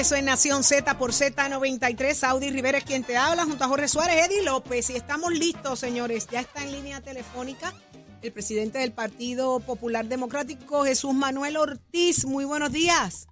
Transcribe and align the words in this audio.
regreso 0.00 0.16
en 0.16 0.24
Nación 0.24 0.62
Z 0.62 0.96
por 0.96 1.10
Z93. 1.10 2.14
Saudi 2.14 2.48
Rivera 2.50 2.78
es 2.78 2.84
quien 2.84 3.04
te 3.04 3.18
habla, 3.18 3.44
junto 3.44 3.64
a 3.64 3.68
Jorge 3.68 3.86
Suárez, 3.86 4.28
Eddie 4.28 4.42
López. 4.42 4.88
Y 4.88 4.96
estamos 4.96 5.30
listos, 5.30 5.78
señores. 5.78 6.26
Ya 6.28 6.40
está 6.40 6.64
en 6.64 6.72
línea 6.72 7.02
telefónica 7.02 7.74
el 8.22 8.32
presidente 8.32 8.78
del 8.78 8.92
Partido 8.92 9.60
Popular 9.60 10.06
Democrático, 10.06 10.84
Jesús 10.84 11.12
Manuel 11.12 11.58
Ortiz. 11.58 12.24
Muy 12.24 12.46
buenos 12.46 12.72
días. 12.72 13.28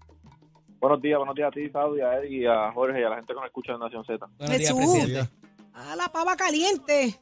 Buenos 0.78 1.00
días, 1.00 1.16
buenos 1.16 1.34
días 1.34 1.48
a 1.48 1.52
ti, 1.52 1.70
Saudi, 1.70 2.02
a 2.02 2.18
Eddie, 2.18 2.42
y 2.42 2.46
a 2.46 2.70
Jorge 2.72 3.00
y 3.00 3.04
a 3.04 3.08
la 3.08 3.16
gente 3.16 3.32
que 3.32 3.40
nos 3.40 3.46
escucha 3.46 3.72
en 3.72 3.78
Nación 3.78 4.04
Z. 4.04 4.28
Jesús, 4.40 5.26
a 5.72 5.96
la 5.96 6.08
pava 6.12 6.36
caliente. 6.36 7.18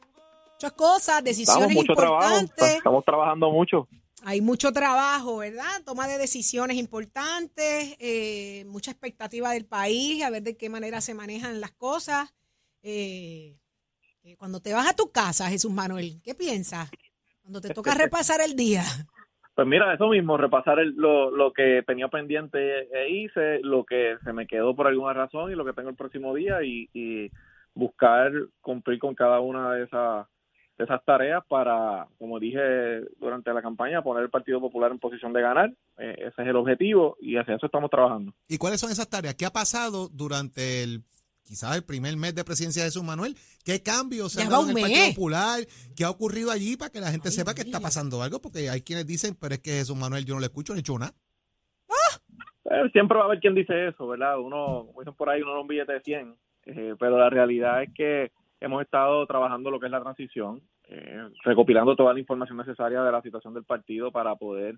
Muchas 0.55 0.73
cosas, 0.73 1.23
decisiones 1.23 1.69
Estamos 1.69 1.87
mucho 1.87 1.93
trabajo, 1.93 2.45
estamos 2.57 3.05
trabajando 3.05 3.49
mucho. 3.49 3.87
Hay 4.23 4.41
mucho 4.41 4.71
trabajo, 4.73 5.37
¿verdad? 5.37 5.83
Toma 5.85 6.07
de 6.07 6.17
decisiones 6.17 6.77
importantes, 6.77 7.95
eh, 7.99 8.65
mucha 8.67 8.91
expectativa 8.91 9.51
del 9.51 9.65
país, 9.65 10.23
a 10.23 10.29
ver 10.29 10.41
de 10.43 10.57
qué 10.57 10.69
manera 10.69 11.01
se 11.01 11.13
manejan 11.13 11.61
las 11.61 11.71
cosas. 11.71 12.33
Eh, 12.81 13.57
eh, 14.23 14.35
cuando 14.37 14.59
te 14.59 14.73
vas 14.73 14.89
a 14.89 14.95
tu 14.95 15.11
casa, 15.11 15.49
Jesús 15.49 15.71
Manuel, 15.71 16.19
¿qué 16.23 16.33
piensas? 16.33 16.89
Cuando 17.41 17.61
te 17.61 17.73
toca 17.73 17.93
repasar 17.93 18.41
el 18.41 18.55
día. 18.55 18.83
Pues 19.55 19.67
mira, 19.67 19.93
eso 19.93 20.09
mismo, 20.09 20.35
repasar 20.37 20.79
el- 20.79 20.95
lo, 20.95 21.31
lo 21.31 21.53
que 21.53 21.83
tenía 21.85 22.07
pendiente 22.09 22.81
e 22.91 23.09
hice, 23.09 23.59
lo 23.63 23.85
que 23.85 24.17
se 24.23 24.33
me 24.33 24.45
quedó 24.47 24.75
por 24.75 24.87
alguna 24.87 25.13
razón 25.13 25.51
y 25.51 25.55
lo 25.55 25.63
que 25.65 25.73
tengo 25.73 25.89
el 25.89 25.95
próximo 25.95 26.33
día 26.35 26.61
y, 26.63 26.89
y 26.93 27.31
buscar 27.73 28.31
cumplir 28.61 28.99
con 28.99 29.15
cada 29.15 29.39
una 29.39 29.73
de 29.73 29.85
esas 29.85 30.27
de 30.77 30.83
esas 30.83 31.03
tareas 31.03 31.43
para, 31.47 32.07
como 32.19 32.39
dije 32.39 33.01
durante 33.19 33.51
la 33.53 33.61
campaña, 33.61 34.01
poner 34.01 34.23
el 34.23 34.29
Partido 34.29 34.59
Popular 34.61 34.91
en 34.91 34.99
posición 34.99 35.33
de 35.33 35.41
ganar. 35.41 35.73
Eh, 35.97 36.15
ese 36.19 36.41
es 36.41 36.47
el 36.47 36.55
objetivo 36.55 37.17
y 37.19 37.37
hacia 37.37 37.55
eso 37.55 37.65
estamos 37.65 37.89
trabajando. 37.89 38.33
¿Y 38.47 38.57
cuáles 38.57 38.79
son 38.79 38.91
esas 38.91 39.09
tareas? 39.09 39.35
¿Qué 39.35 39.45
ha 39.45 39.51
pasado 39.51 40.09
durante 40.09 40.83
el 40.83 41.03
quizás 41.43 41.77
el 41.77 41.83
primer 41.83 42.15
mes 42.17 42.35
de 42.35 42.43
presidencia 42.43 42.83
de 42.83 42.89
Jesús 42.89 43.03
Manuel? 43.03 43.35
¿Qué 43.65 43.81
cambios 43.81 44.33
se 44.33 44.43
han 44.43 44.49
dado 44.49 44.69
en 44.69 44.77
el 44.77 44.83
Partido. 44.83 45.07
Popular? 45.15 45.61
¿Qué 45.95 46.03
ha 46.03 46.09
ocurrido 46.09 46.51
allí 46.51 46.77
para 46.77 46.91
que 46.91 46.99
la 46.99 47.11
gente 47.11 47.29
Ay, 47.29 47.33
sepa 47.33 47.55
que 47.55 47.61
está 47.61 47.79
pasando 47.79 48.21
algo? 48.21 48.39
Porque 48.39 48.69
hay 48.69 48.81
quienes 48.81 49.07
dicen, 49.07 49.35
pero 49.39 49.55
es 49.55 49.61
que 49.61 49.71
Jesús 49.71 49.95
Manuel 49.97 50.25
yo 50.25 50.35
no 50.35 50.41
le 50.41 50.47
escucho 50.47 50.73
ni 50.73 50.79
he 50.79 50.81
hecho 50.81 50.99
nada. 50.99 51.13
Eh, 52.69 52.89
siempre 52.91 53.17
va 53.17 53.23
a 53.23 53.27
haber 53.27 53.39
quien 53.39 53.55
dice 53.55 53.87
eso, 53.87 54.07
¿verdad? 54.07 54.39
Uno, 54.39 54.85
como 54.87 54.99
dicen 54.99 55.13
por 55.13 55.29
ahí, 55.29 55.41
uno 55.41 55.53
da 55.53 55.61
un 55.61 55.67
billete 55.67 55.93
de 55.93 56.01
100, 56.01 56.35
eh, 56.65 56.95
pero 56.99 57.17
la 57.17 57.29
realidad 57.29 57.81
es 57.81 57.93
que 57.93 58.31
hemos 58.59 58.81
estado 58.81 59.25
trabajando 59.25 59.71
lo 59.71 59.79
que 59.79 59.85
es 59.85 59.91
la 59.91 60.01
transición, 60.01 60.61
eh, 60.89 61.29
recopilando 61.43 61.95
toda 61.95 62.13
la 62.13 62.19
información 62.19 62.57
necesaria 62.57 63.01
de 63.03 63.11
la 63.11 63.21
situación 63.21 63.53
del 63.53 63.63
partido 63.63 64.11
para 64.11 64.35
poder 64.35 64.75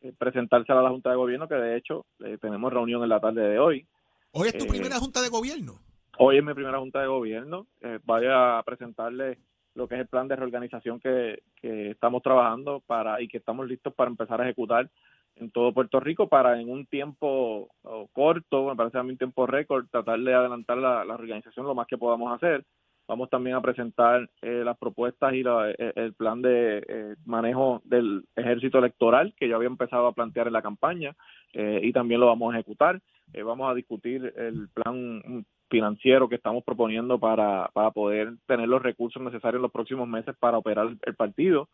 eh, 0.00 0.12
presentársela 0.16 0.80
a 0.80 0.82
la 0.82 0.90
Junta 0.90 1.10
de 1.10 1.16
Gobierno, 1.16 1.48
que 1.48 1.54
de 1.54 1.76
hecho 1.76 2.06
eh, 2.24 2.38
tenemos 2.40 2.72
reunión 2.72 3.02
en 3.02 3.08
la 3.08 3.20
tarde 3.20 3.42
de 3.48 3.58
hoy. 3.58 3.86
Hoy 4.32 4.48
es 4.48 4.58
tu 4.58 4.64
Eh, 4.64 4.68
primera 4.68 4.96
junta 4.96 5.22
de 5.22 5.28
gobierno. 5.28 5.74
Hoy 6.18 6.38
es 6.38 6.44
mi 6.44 6.54
primera 6.54 6.78
Junta 6.78 7.00
de 7.00 7.08
Gobierno, 7.08 7.66
vaya 8.04 8.58
a 8.58 8.62
presentarle 8.62 9.38
lo 9.74 9.86
que 9.86 9.96
es 9.96 10.00
el 10.00 10.06
plan 10.06 10.26
de 10.28 10.36
reorganización 10.36 10.98
que, 10.98 11.42
que 11.60 11.90
estamos 11.90 12.22
trabajando 12.22 12.80
para 12.86 13.20
y 13.20 13.28
que 13.28 13.36
estamos 13.36 13.66
listos 13.66 13.92
para 13.92 14.10
empezar 14.10 14.40
a 14.40 14.44
ejecutar 14.44 14.88
en 15.36 15.50
todo 15.50 15.74
Puerto 15.74 16.00
Rico 16.00 16.28
para 16.28 16.58
en 16.58 16.70
un 16.70 16.86
tiempo 16.86 17.68
oh, 17.82 18.08
corto, 18.12 18.68
me 18.68 18.76
parece 18.76 18.96
a 18.98 19.02
mí 19.02 19.10
un 19.10 19.18
tiempo 19.18 19.46
récord, 19.46 19.86
tratar 19.90 20.18
de 20.18 20.34
adelantar 20.34 20.78
la, 20.78 21.04
la 21.04 21.14
organización 21.14 21.66
lo 21.66 21.74
más 21.74 21.86
que 21.86 21.98
podamos 21.98 22.32
hacer. 22.34 22.64
Vamos 23.08 23.30
también 23.30 23.54
a 23.56 23.60
presentar 23.60 24.28
eh, 24.42 24.62
las 24.64 24.76
propuestas 24.78 25.32
y 25.34 25.42
la- 25.42 25.70
eh, 25.70 25.92
el 25.94 26.14
plan 26.14 26.42
de 26.42 26.84
eh, 26.88 27.14
manejo 27.24 27.80
del 27.84 28.24
ejército 28.34 28.78
electoral 28.78 29.32
que 29.36 29.48
yo 29.48 29.56
había 29.56 29.68
empezado 29.68 30.06
a 30.08 30.12
plantear 30.12 30.48
en 30.48 30.52
la 30.52 30.62
campaña 30.62 31.14
eh, 31.52 31.80
y 31.82 31.92
también 31.92 32.20
lo 32.20 32.26
vamos 32.26 32.52
a 32.52 32.56
ejecutar. 32.58 33.00
Eh, 33.32 33.42
vamos 33.42 33.70
a 33.70 33.74
discutir 33.74 34.32
el 34.36 34.68
plan 34.74 35.44
financiero 35.68 36.28
que 36.28 36.36
estamos 36.36 36.64
proponiendo 36.64 37.18
para, 37.18 37.68
para 37.72 37.90
poder 37.90 38.34
tener 38.46 38.68
los 38.68 38.82
recursos 38.82 39.22
necesarios 39.22 39.58
en 39.58 39.62
los 39.62 39.72
próximos 39.72 40.08
meses 40.08 40.34
para 40.38 40.58
operar 40.58 40.88
el 41.02 41.14
partido 41.16 41.68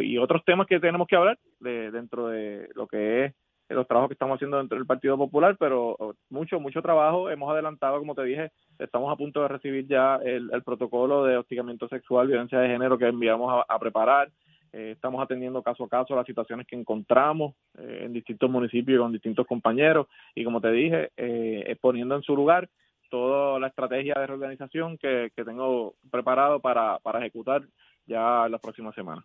y 0.00 0.16
otros 0.16 0.42
temas 0.46 0.66
que 0.66 0.80
tenemos 0.80 1.06
que 1.06 1.16
hablar 1.16 1.38
de, 1.60 1.90
dentro 1.90 2.28
de 2.28 2.70
lo 2.74 2.86
que 2.86 3.26
es 3.26 3.34
los 3.72 3.86
trabajos 3.86 4.08
que 4.08 4.14
estamos 4.14 4.36
haciendo 4.36 4.58
dentro 4.58 4.76
del 4.76 4.86
Partido 4.86 5.16
Popular, 5.16 5.56
pero 5.58 5.96
oh, 5.98 6.14
mucho, 6.30 6.60
mucho 6.60 6.82
trabajo. 6.82 7.30
Hemos 7.30 7.50
adelantado, 7.50 7.98
como 7.98 8.14
te 8.14 8.24
dije, 8.24 8.50
estamos 8.78 9.12
a 9.12 9.16
punto 9.16 9.42
de 9.42 9.48
recibir 9.48 9.86
ya 9.86 10.16
el, 10.16 10.50
el 10.52 10.62
protocolo 10.62 11.24
de 11.24 11.36
hostigamiento 11.36 11.88
sexual, 11.88 12.28
violencia 12.28 12.58
de 12.58 12.68
género 12.68 12.98
que 12.98 13.06
enviamos 13.06 13.64
a, 13.68 13.78
preparar. 13.78 14.30
Eh, 14.72 14.92
estamos 14.92 15.22
atendiendo 15.22 15.62
caso 15.62 15.84
a 15.84 15.88
caso 15.88 16.16
las 16.16 16.26
situaciones 16.26 16.66
que 16.66 16.76
encontramos 16.76 17.54
eh, 17.78 18.02
en 18.04 18.12
distintos 18.12 18.50
municipios 18.50 19.00
con 19.00 19.12
distintos 19.12 19.46
compañeros. 19.46 20.06
Y 20.34 20.44
como 20.44 20.60
te 20.60 20.70
dije, 20.70 21.10
eh, 21.16 21.76
poniendo 21.80 22.16
en 22.16 22.22
su 22.22 22.34
lugar 22.34 22.68
toda 23.10 23.60
la 23.60 23.66
estrategia 23.66 24.14
de 24.18 24.26
reorganización 24.26 24.96
que, 24.96 25.30
que 25.36 25.44
tengo 25.44 25.94
preparado 26.10 26.60
para, 26.60 26.98
para 27.00 27.18
ejecutar 27.18 27.62
ya 28.06 28.48
la 28.48 28.58
próxima 28.58 28.92
semana. 28.92 29.22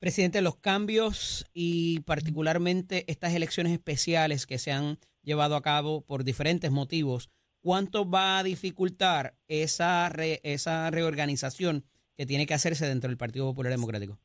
Presidente, 0.00 0.40
los 0.40 0.56
cambios 0.56 1.46
y 1.52 2.00
particularmente 2.00 3.04
estas 3.06 3.34
elecciones 3.34 3.72
especiales 3.72 4.46
que 4.46 4.56
se 4.58 4.72
han 4.72 4.96
llevado 5.22 5.56
a 5.56 5.62
cabo 5.62 6.00
por 6.06 6.24
diferentes 6.24 6.70
motivos, 6.70 7.28
¿cuánto 7.62 8.08
va 8.08 8.38
a 8.38 8.42
dificultar 8.42 9.34
esa, 9.46 10.08
re- 10.08 10.40
esa 10.42 10.90
reorganización 10.90 11.84
que 12.16 12.24
tiene 12.24 12.46
que 12.46 12.54
hacerse 12.54 12.86
dentro 12.88 13.08
del 13.08 13.18
Partido 13.18 13.44
Popular 13.50 13.70
Democrático? 13.72 14.18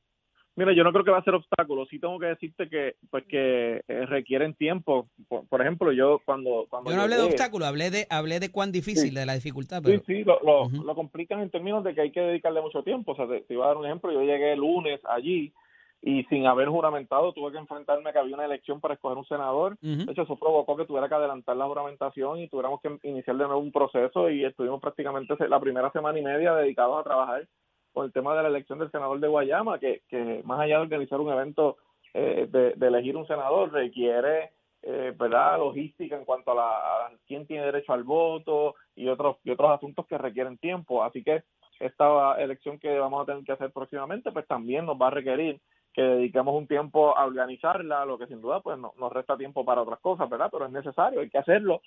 Mira, 0.58 0.72
yo 0.74 0.86
no 0.86 0.94
creo 0.94 1.03
que 1.03 1.12
va 1.12 1.18
a 1.18 1.24
ser 1.25 1.34
obstáculo. 1.36 1.86
Sí 1.88 2.00
tengo 2.00 2.18
que 2.18 2.28
decirte 2.28 2.69
que 2.69 2.96
pues 3.09 3.25
que 3.28 3.81
eh, 3.86 4.06
requieren 4.06 4.53
tiempo. 4.53 5.09
Por, 5.28 5.46
por 5.50 5.62
ejemplo, 5.62 5.92
yo 5.92 6.22
cuando 6.24 6.66
cuando 6.69 6.90
Yo 6.90 6.96
no 6.96 7.02
hablé 7.03 7.18
de 7.18 7.24
obstáculos, 7.24 7.68
hablé 7.68 7.92
de, 7.92 8.07
hablé 8.09 8.40
de 8.40 8.50
cuán 8.50 8.72
difícil, 8.72 9.09
Sí. 9.09 9.16
de 9.16 9.25
la 9.25 9.34
dificultad, 9.34 9.80
Sí, 9.84 9.84
pero 9.92 10.03
sí, 10.07 10.24
lo, 10.24 10.69
lo 10.69 10.96
complican 10.96 11.42
en 11.42 11.50
términos 11.50 11.84
de 11.84 11.94
que 11.94 12.00
hay 12.00 12.12
que 12.13 12.22
dedicarle 12.22 12.62
mucho 12.62 12.84
tiempo. 12.84 13.12
O 13.12 13.16
sea, 13.18 13.28
te, 13.28 13.42
te 13.42 13.53
iba 13.53 13.66
a 13.66 13.68
dar 13.68 13.75
un 13.78 13.86
ejemplo. 13.86 14.13
Yo 14.13 14.22
llegué 14.22 14.53
el 14.53 14.59
lunes 14.59 15.02
allí 15.09 15.52
y 16.01 16.23
sin 16.25 16.45
haber 16.45 16.67
juramentado 16.69 17.33
tuve 17.33 17.51
que 17.51 17.57
enfrentarme 17.57 18.09
a 18.09 18.13
que 18.13 18.19
había 18.19 18.35
una 18.35 18.45
elección 18.45 18.79
para 18.79 18.94
escoger 18.94 19.17
un 19.17 19.25
senador. 19.25 19.78
De 19.79 20.11
hecho, 20.11 20.22
eso 20.22 20.35
provocó 20.35 20.78
que 20.78 20.85
tuviera 20.85 21.09
que 21.09 21.16
adelantar 21.16 21.57
la 21.57 21.66
juramentación 21.66 22.39
y 22.39 22.47
tuviéramos 22.47 22.79
que 22.81 23.00
iniciar 23.03 23.38
de 23.38 23.45
nuevo 23.45 23.59
un 23.59 23.72
proceso 23.72 24.29
y 24.29 24.45
estuvimos 24.45 24.79
prácticamente 24.79 25.35
la 25.47 25.59
primera 25.59 25.91
semana 25.91 26.19
y 26.19 26.23
media 26.23 26.53
dedicados 26.53 27.00
a 27.00 27.03
trabajar 27.03 27.47
con 27.91 28.06
el 28.06 28.13
tema 28.13 28.35
de 28.35 28.44
la 28.44 28.50
elección 28.50 28.78
del 28.78 28.91
senador 28.91 29.19
de 29.19 29.28
Guayama, 29.28 29.79
que, 29.79 30.03
que 30.09 30.41
más 30.44 30.59
allá 30.59 30.78
de 30.78 30.83
organizar 30.83 31.19
un 31.19 31.31
evento 31.31 31.78
eh, 32.13 32.47
de, 32.51 32.73
de 32.73 32.88
elegir 32.88 33.16
un 33.17 33.25
senador, 33.25 33.72
requiere 33.72 34.51
eh, 34.83 35.13
verdad 35.17 35.57
logística 35.57 36.16
en 36.16 36.25
cuanto 36.25 36.51
a, 36.51 36.56
la, 36.56 36.69
a 36.69 37.12
quién 37.25 37.47
tiene 37.47 37.66
derecho 37.66 37.94
al 37.94 38.03
voto 38.03 38.75
y 38.95 39.07
otros 39.07 39.38
y 39.44 39.50
otros 39.50 39.72
asuntos 39.72 40.06
que 40.06 40.17
requieren 40.17 40.59
tiempo. 40.59 41.03
Así 41.03 41.23
que 41.23 41.44
esta 41.79 42.39
elección 42.39 42.77
que 42.79 43.00
vamos 43.00 43.23
a 43.23 43.25
tener 43.25 43.44
que 43.44 43.53
hacer 43.53 43.72
próximamente, 43.72 44.31
pues 44.31 44.45
también 44.45 44.85
nos 44.85 45.01
va 45.01 45.07
a 45.07 45.12
requerir 45.12 45.59
que 45.95 46.01
dediquemos 46.01 46.53
un 46.53 46.67
tiempo 46.67 47.17
a 47.17 47.25
organizarla, 47.25 48.06
lo 48.06 48.18
que 48.18 48.27
sin 48.27 48.42
duda 48.42 48.59
pues 48.59 48.77
no- 48.77 48.94
nos 49.00 49.13
resta 49.13 49.38
tiempo 49.38 49.63
para 49.63 49.81
otras 49.81 50.00
cosas, 50.01 50.30
¿verdad? 50.30 50.50
Pero 50.51 50.65
es 50.65 50.71
necesario, 50.71 51.21
hay 51.21 51.30
que 51.30 51.38
hacerlo. 51.38 51.81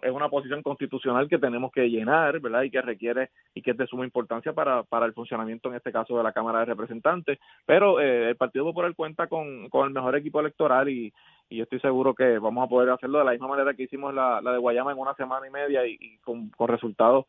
Es 0.00 0.10
una 0.12 0.30
posición 0.30 0.62
constitucional 0.62 1.28
que 1.28 1.36
tenemos 1.38 1.70
que 1.70 1.90
llenar, 1.90 2.40
¿verdad? 2.40 2.62
Y 2.62 2.70
que 2.70 2.80
requiere 2.80 3.28
y 3.54 3.60
que 3.60 3.72
es 3.72 3.76
de 3.76 3.86
suma 3.86 4.04
importancia 4.04 4.54
para, 4.54 4.82
para 4.84 5.04
el 5.04 5.12
funcionamiento, 5.12 5.68
en 5.68 5.74
este 5.74 5.92
caso, 5.92 6.16
de 6.16 6.22
la 6.22 6.32
Cámara 6.32 6.60
de 6.60 6.64
Representantes. 6.66 7.38
Pero 7.66 8.00
eh, 8.00 8.30
el 8.30 8.36
Partido 8.36 8.64
Popular 8.64 8.94
cuenta 8.94 9.26
con, 9.26 9.68
con 9.68 9.86
el 9.86 9.92
mejor 9.92 10.16
equipo 10.16 10.40
electoral 10.40 10.88
y, 10.88 11.12
yo 11.50 11.64
estoy 11.64 11.80
seguro 11.80 12.14
que 12.14 12.38
vamos 12.38 12.64
a 12.64 12.68
poder 12.68 12.88
hacerlo 12.90 13.18
de 13.18 13.24
la 13.24 13.32
misma 13.32 13.48
manera 13.48 13.74
que 13.74 13.82
hicimos 13.82 14.14
la, 14.14 14.40
la 14.40 14.52
de 14.52 14.58
Guayama 14.58 14.92
en 14.92 14.98
una 14.98 15.14
semana 15.14 15.46
y 15.48 15.50
media 15.50 15.84
y, 15.84 16.18
con, 16.18 16.48
con 16.50 16.68
resultados, 16.68 17.26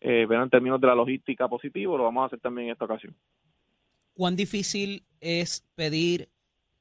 eh, 0.00 0.26
¿verdad? 0.28 0.44
en 0.44 0.50
términos 0.50 0.80
de 0.80 0.88
la 0.88 0.94
logística 0.96 1.46
positivo, 1.48 1.96
lo 1.96 2.02
vamos 2.04 2.24
a 2.24 2.26
hacer 2.26 2.40
también 2.40 2.66
en 2.66 2.72
esta 2.72 2.86
ocasión. 2.86 3.14
¿Cuán 4.20 4.36
difícil 4.36 5.06
es 5.22 5.66
pedir 5.76 6.28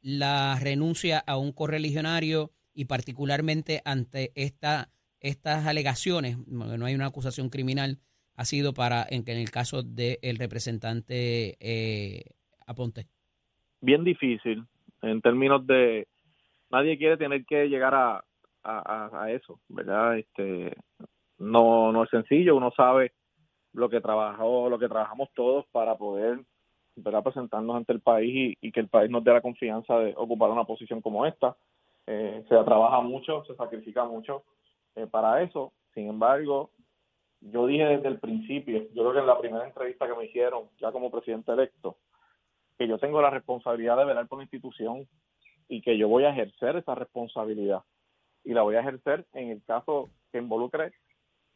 la 0.02 0.60
renuncia 0.62 1.24
a 1.26 1.38
un 1.38 1.54
correligionario 1.54 2.52
y 2.74 2.84
particularmente 2.84 3.80
ante 3.86 4.34
esta, 4.36 4.90
estas 5.22 5.66
alegaciones, 5.66 6.38
no 6.50 6.86
hay 6.86 6.96
una 6.96 7.06
acusación 7.06 7.50
criminal, 7.50 8.00
ha 8.36 8.44
sido 8.44 8.74
para 8.74 9.06
en, 9.10 9.24
en 9.26 9.38
el 9.38 9.52
caso 9.52 9.84
del 9.84 10.36
representante 10.38 11.56
eh, 11.62 12.26
Aponte? 12.68 13.06
bien 13.80 14.04
difícil, 14.04 14.66
en 15.02 15.22
términos 15.22 15.66
de 15.66 16.10
nadie 16.70 16.98
quiere 16.98 17.16
tener 17.16 17.46
que 17.46 17.70
llegar 17.70 17.96
a, 17.96 18.22
a, 18.64 19.24
a 19.24 19.32
eso, 19.32 19.62
¿verdad? 19.70 20.18
Este 20.18 20.76
no 21.38 21.94
no 21.94 22.04
es 22.04 22.10
sencillo, 22.10 22.58
uno 22.58 22.74
sabe 22.76 23.14
lo 23.72 23.90
que 23.90 24.02
trabajó, 24.02 24.70
lo 24.70 24.78
que 24.78 24.90
trabajamos 24.90 25.30
todos 25.34 25.66
para 25.72 25.96
poder 25.96 26.44
¿verdad? 26.96 27.24
presentarnos 27.24 27.76
ante 27.76 27.94
el 27.94 28.02
país 28.02 28.58
y, 28.62 28.72
que 28.72 28.80
el 28.80 28.88
país 28.88 29.10
nos 29.10 29.24
dé 29.24 29.34
la 29.34 29.42
confianza 29.42 29.98
de 30.00 30.14
ocupar 30.18 30.50
una 30.50 30.66
posición 30.66 31.02
como 31.02 31.26
esta. 31.26 31.56
Eh, 32.08 32.44
se 32.48 32.56
trabaja 32.64 33.02
mucho, 33.02 33.44
se 33.46 33.56
sacrifica 33.56 34.06
mucho 34.06 34.44
eh, 34.96 35.08
para 35.08 35.42
eso. 35.42 35.74
Sin 35.94 36.08
embargo, 36.08 36.72
yo 37.42 37.68
dije 37.68 37.86
desde 37.86 38.08
el 38.08 38.20
principio, 38.20 38.84
yo 38.94 39.04
creo 39.04 39.14
que 39.14 39.20
en 39.20 39.28
la 39.28 39.40
primera 39.40 39.66
entrevista 39.66 40.08
que 40.08 40.16
me 40.16 40.26
hicieron, 40.26 40.66
ya 40.80 40.92
como 40.92 41.12
presidente 41.12 41.52
electo, 41.52 41.98
que 42.78 42.88
yo 42.88 42.98
tengo 42.98 43.22
la 43.22 43.30
responsabilidad 43.30 43.98
de 43.98 44.06
velar 44.06 44.28
por 44.28 44.40
la 44.40 44.44
institución 44.44 45.08
y 45.68 45.82
que 45.82 45.98
yo 45.98 46.08
voy 46.08 46.24
a 46.24 46.32
ejercer 46.32 46.78
esa 46.78 46.96
responsabilidad. 46.96 47.84
Y 48.44 48.54
la 48.54 48.64
voy 48.64 48.76
a 48.76 48.82
ejercer 48.82 49.26
en 49.34 49.50
el 49.50 49.64
caso 49.64 50.10
que 50.32 50.40
involucre 50.40 50.94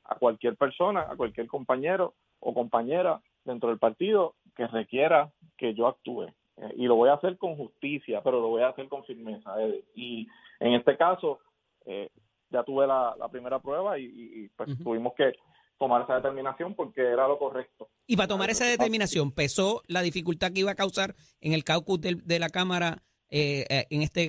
a 0.03 0.15
cualquier 0.15 0.55
persona, 0.57 1.01
a 1.09 1.15
cualquier 1.15 1.47
compañero 1.47 2.13
o 2.39 2.53
compañera 2.53 3.21
dentro 3.45 3.69
del 3.69 3.79
partido 3.79 4.35
que 4.55 4.67
requiera 4.67 5.31
que 5.57 5.73
yo 5.73 5.87
actúe. 5.87 6.27
Eh, 6.57 6.73
y 6.77 6.85
lo 6.85 6.95
voy 6.95 7.09
a 7.09 7.13
hacer 7.13 7.37
con 7.37 7.55
justicia, 7.55 8.21
pero 8.23 8.39
lo 8.39 8.49
voy 8.49 8.61
a 8.61 8.69
hacer 8.69 8.87
con 8.87 9.03
firmeza. 9.05 9.53
Y 9.95 10.27
en 10.59 10.73
este 10.73 10.97
caso, 10.97 11.39
eh, 11.85 12.09
ya 12.49 12.63
tuve 12.63 12.85
la, 12.85 13.15
primera 13.31 13.59
prueba 13.59 13.97
y, 13.97 14.49
pues, 14.55 14.77
tuvimos 14.83 15.13
que 15.15 15.33
tomar 15.79 16.03
esa 16.03 16.15
determinación 16.15 16.75
porque 16.75 17.01
era 17.01 17.27
lo 17.27 17.39
correcto. 17.39 17.89
Y 18.05 18.15
para 18.15 18.27
tomar 18.27 18.49
esa 18.49 18.65
determinación, 18.65 19.31
¿pesó 19.31 19.81
la 19.87 20.01
dificultad 20.01 20.51
que 20.51 20.59
iba 20.59 20.71
a 20.71 20.75
causar 20.75 21.15
en 21.41 21.53
el 21.53 21.63
caucus 21.63 21.99
de, 21.99 22.39
la 22.39 22.49
Cámara 22.49 23.01
eh, 23.29 23.85
en 23.89 24.03
esta 24.03 24.21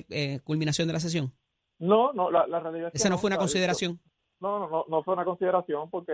culminación 0.43 0.87
de 0.87 0.93
la 0.93 0.99
sesión? 0.99 1.31
No, 1.77 2.13
no, 2.13 2.31
la, 2.31 2.59
realidad 2.59 2.89
¿Esa 2.93 3.09
no, 3.09 3.17
fue 3.17 3.27
una 3.27 3.37
consideración? 3.37 3.99
No, 4.39 4.59
no, 4.59 4.69
no, 4.69 4.85
no 4.87 5.03
fue 5.03 5.13
una 5.13 5.25
consideración 5.25 5.89
porque 5.91 6.13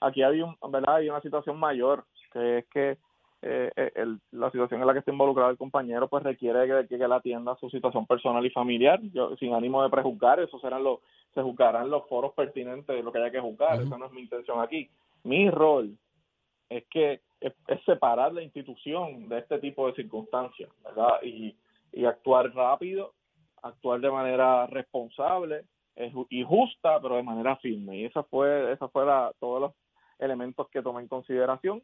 aquí 0.00 0.22
hay, 0.22 0.40
un, 0.40 0.56
¿verdad? 0.70 0.96
hay 0.96 1.08
una 1.08 1.20
situación 1.20 1.58
mayor, 1.58 2.04
que 2.32 2.58
es 2.58 2.66
que 2.66 2.98
eh, 3.46 3.92
eh, 3.94 4.06
la 4.32 4.50
situación 4.50 4.80
en 4.80 4.86
la 4.86 4.92
que 4.92 5.00
está 5.00 5.12
involucrado 5.12 5.50
el 5.50 5.58
compañero 5.58 6.08
pues 6.08 6.22
requiere 6.22 6.66
que, 6.66 6.96
que, 6.96 7.04
él 7.04 7.12
atienda 7.12 7.56
su 7.56 7.68
situación 7.68 8.06
personal 8.06 8.44
y 8.44 8.50
familiar. 8.50 9.00
Yo, 9.12 9.36
sin 9.36 9.52
ánimo 9.52 9.82
de 9.82 9.90
prejuzgar 9.90 10.40
eso 10.40 10.58
serán 10.60 10.82
los 10.82 11.00
se 11.34 11.42
juzgarán 11.42 11.90
los 11.90 12.08
foros 12.08 12.32
pertinentes 12.32 12.94
de 12.94 13.02
lo 13.02 13.12
que 13.12 13.18
haya 13.18 13.30
que 13.30 13.40
juzgar. 13.40 13.82
Esa 13.82 13.98
no 13.98 14.06
es 14.06 14.12
mi 14.12 14.22
intención 14.22 14.60
aquí. 14.60 14.88
Mi 15.24 15.50
rol 15.50 15.98
es 16.68 16.84
que 16.88 17.20
es, 17.40 17.52
separar 17.84 18.32
la 18.32 18.42
institución 18.42 19.28
de 19.28 19.38
este 19.38 19.58
tipo 19.58 19.86
de 19.86 19.94
circunstancias 19.94 20.70
verdad 20.82 21.20
y, 21.22 21.54
y 21.92 22.04
actuar 22.04 22.54
rápido 22.54 23.12
actuar 23.64 24.00
de 24.00 24.10
manera 24.10 24.66
responsable 24.66 25.64
y 26.28 26.42
justa 26.42 27.00
pero 27.00 27.16
de 27.16 27.22
manera 27.22 27.56
firme. 27.56 27.98
Y 27.98 28.04
esa 28.04 28.22
fue 28.24 28.72
esa 28.72 28.88
fue 28.88 29.06
la, 29.06 29.32
todos 29.40 29.60
los 29.60 29.72
elementos 30.18 30.68
que 30.68 30.82
tomé 30.82 31.02
en 31.02 31.08
consideración. 31.08 31.82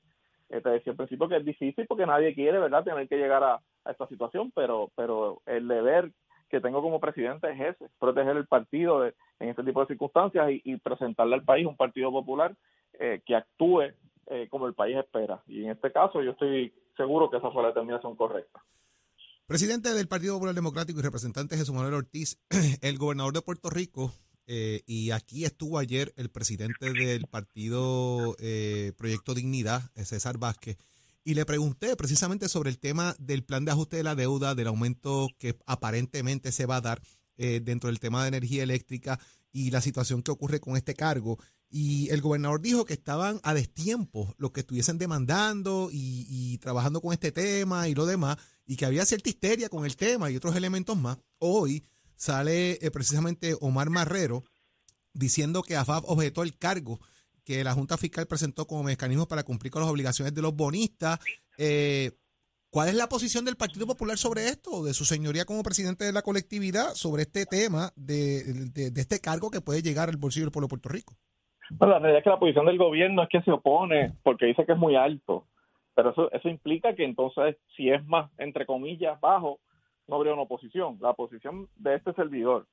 Te 0.51 0.69
decía 0.69 0.93
al 0.93 0.97
principio 0.97 1.29
que 1.29 1.37
es 1.37 1.45
difícil 1.45 1.87
porque 1.87 2.07
nadie 2.07 2.35
quiere, 2.35 2.59
¿verdad?, 2.59 2.83
tener 2.83 3.09
que 3.09 3.17
llegar 3.17 3.43
a, 3.45 3.61
esta 3.89 4.07
situación, 4.09 4.53
pero, 4.55 4.91
pero 4.97 5.41
el 5.47 5.69
deber 5.69 6.11
que 6.51 6.61
tengo 6.61 6.83
como 6.83 7.01
presidente 7.01 7.51
es 7.53 7.77
ese, 7.77 7.89
proteger 7.99 8.37
el 8.37 8.47
partido 8.47 9.07
en 9.07 9.49
este 9.49 9.63
tipo 9.63 9.81
de 9.81 9.87
circunstancias 9.87 10.51
y, 10.51 10.77
presentarle 10.79 11.37
al 11.37 11.45
país 11.45 11.67
un 11.67 11.77
partido 11.77 12.11
popular 12.11 12.55
eh, 12.99 13.23
que 13.25 13.37
actúe 13.37 13.93
eh, 14.27 14.49
como 14.51 14.67
el 14.67 14.75
país 14.75 14.97
espera. 14.97 15.41
Y 15.47 15.65
en 15.65 15.71
este 15.71 15.93
caso 15.93 16.21
yo 16.23 16.33
estoy 16.33 16.75
seguro 16.97 17.31
que 17.31 17.37
esa 17.37 17.51
fue 17.51 17.63
la 17.63 17.69
determinación 17.69 18.17
correcta. 18.17 18.61
Presidente 19.47 19.93
del 19.95 20.09
Partido 20.09 20.35
Popular 20.35 20.55
Democrático 20.55 21.01
y 21.01 21.03
representante 21.03 21.57
Jesús 21.57 21.75
Manuel 21.75 21.95
Ortiz, 21.95 22.39
el 22.83 22.99
gobernador 22.99 23.33
de 23.33 23.43
Puerto 23.43 23.71
Rico 23.71 24.13
eh, 24.47 24.83
y 24.87 25.11
aquí 25.11 25.45
estuvo 25.45 25.79
ayer 25.79 26.13
el 26.17 26.31
presidente 26.31 26.93
del 26.93 27.27
partido 27.27 28.37
eh, 28.39 28.93
Proyecto 28.97 29.35
Dignidad, 29.35 29.91
César 30.05 30.39
Vázquez, 30.39 30.77
y 31.25 31.35
le 31.35 31.45
pregunté 31.45 31.95
precisamente 31.97 32.49
sobre 32.49 32.71
el 32.71 32.79
tema 32.79 33.15
del 33.19 33.45
plan 33.45 33.65
de 33.65 33.73
ajuste 33.73 33.97
de 33.97 34.03
la 34.03 34.15
deuda, 34.15 34.55
del 34.55 34.69
aumento 34.69 35.29
que 35.39 35.59
aparentemente 35.67 36.51
se 36.51 36.67
va 36.67 36.77
a 36.77 36.81
dar 36.81 37.03
eh, 37.37 37.61
dentro 37.63 37.89
del 37.89 38.01
tema 38.01 38.23
de 38.23 38.29
energía 38.29 38.63
eléctrica 38.63 39.21
y 39.53 39.71
la 39.71 39.81
situación 39.81 40.23
que 40.23 40.31
ocurre 40.31 40.61
con 40.61 40.77
este 40.77 40.95
cargo. 40.95 41.39
Y 41.69 42.09
el 42.11 42.21
gobernador 42.21 42.61
dijo 42.61 42.85
que 42.85 42.95
estaban 42.95 43.41
a 43.43 43.55
destiempo 43.55 44.35
los 44.39 44.51
que 44.51 44.61
estuviesen 44.61 44.99
demandando 44.99 45.91
y, 45.93 46.27
y 46.29 46.59
trabajando 46.59 47.01
con 47.01 47.13
este 47.13 47.33
tema 47.33 47.89
y 47.89 47.95
lo 47.95 48.07
demás, 48.07 48.39
y 48.67 48.77
que 48.77 48.87
había 48.87 49.07
cierta 49.07 49.29
histeria 49.31 49.69
con 49.69 49.85
el 49.85 49.97
tema 49.97 50.31
y 50.31 50.37
otros 50.37 50.57
elementos 50.57 50.97
más. 50.97 51.19
Hoy 51.39 51.85
sale 52.21 52.73
eh, 52.73 52.91
precisamente 52.93 53.55
Omar 53.63 53.89
Marrero 53.89 54.43
diciendo 55.15 55.63
que 55.63 55.77
AFAF 55.77 56.05
objetó 56.07 56.43
el 56.43 56.57
cargo 56.59 56.99
que 57.47 57.65
la 57.65 57.73
Junta 57.73 57.97
Fiscal 57.97 58.27
presentó 58.27 58.67
como 58.67 58.83
mecanismo 58.83 59.27
para 59.27 59.43
cumplir 59.43 59.73
con 59.73 59.81
las 59.81 59.91
obligaciones 59.91 60.35
de 60.35 60.43
los 60.43 60.55
bonistas. 60.55 61.19
Eh, 61.57 62.13
¿Cuál 62.69 62.91
es 62.91 62.95
la 62.95 63.09
posición 63.09 63.47
del 63.47 63.57
Partido 63.57 63.87
Popular 63.87 64.19
sobre 64.19 64.49
esto, 64.49 64.85
de 64.85 64.93
su 64.93 65.05
señoría 65.05 65.47
como 65.47 65.63
presidente 65.63 66.05
de 66.05 66.13
la 66.13 66.21
colectividad, 66.21 66.93
sobre 66.93 67.23
este 67.23 67.47
tema 67.47 67.91
de, 67.97 68.71
este 68.95 69.19
cargo 69.19 69.51
que 69.51 69.63
puede 69.63 69.83
llegar 69.83 70.11
al 70.11 70.19
bolsillo 70.19 70.45
del 70.45 70.53
pueblo 70.53 70.67
de 70.67 70.77
Puerto 70.77 70.89
Rico? 70.91 71.15
Bueno, 71.71 71.95
la 71.95 72.01
realidad 72.01 72.19
es 72.19 72.25
que 72.25 72.31
la 72.31 72.39
posición 72.39 72.67
del 72.67 72.79
gobierno 72.79 73.23
es 73.23 73.29
que 73.31 73.41
se 73.43 73.51
opone 73.51 74.13
porque 74.23 74.47
dice 74.47 74.67
que 74.67 74.73
es 74.73 74.79
muy 74.79 74.95
alto, 74.95 75.47
pero 75.95 76.11
eso, 76.11 76.31
eso 76.33 76.49
implica 76.51 76.95
que 76.95 77.05
entonces 77.05 77.57
si 77.75 77.89
es 77.89 78.05
más, 78.07 78.31
entre 78.39 78.67
comillas, 78.67 79.19
bajo, 79.21 79.59
no 80.11 80.17
habría 80.17 80.33
una 80.33 80.43
oposición. 80.43 80.99
La 81.01 81.15
posición 81.15 81.69
de 81.77 81.95
este 81.95 82.13
servidor, 82.15 82.67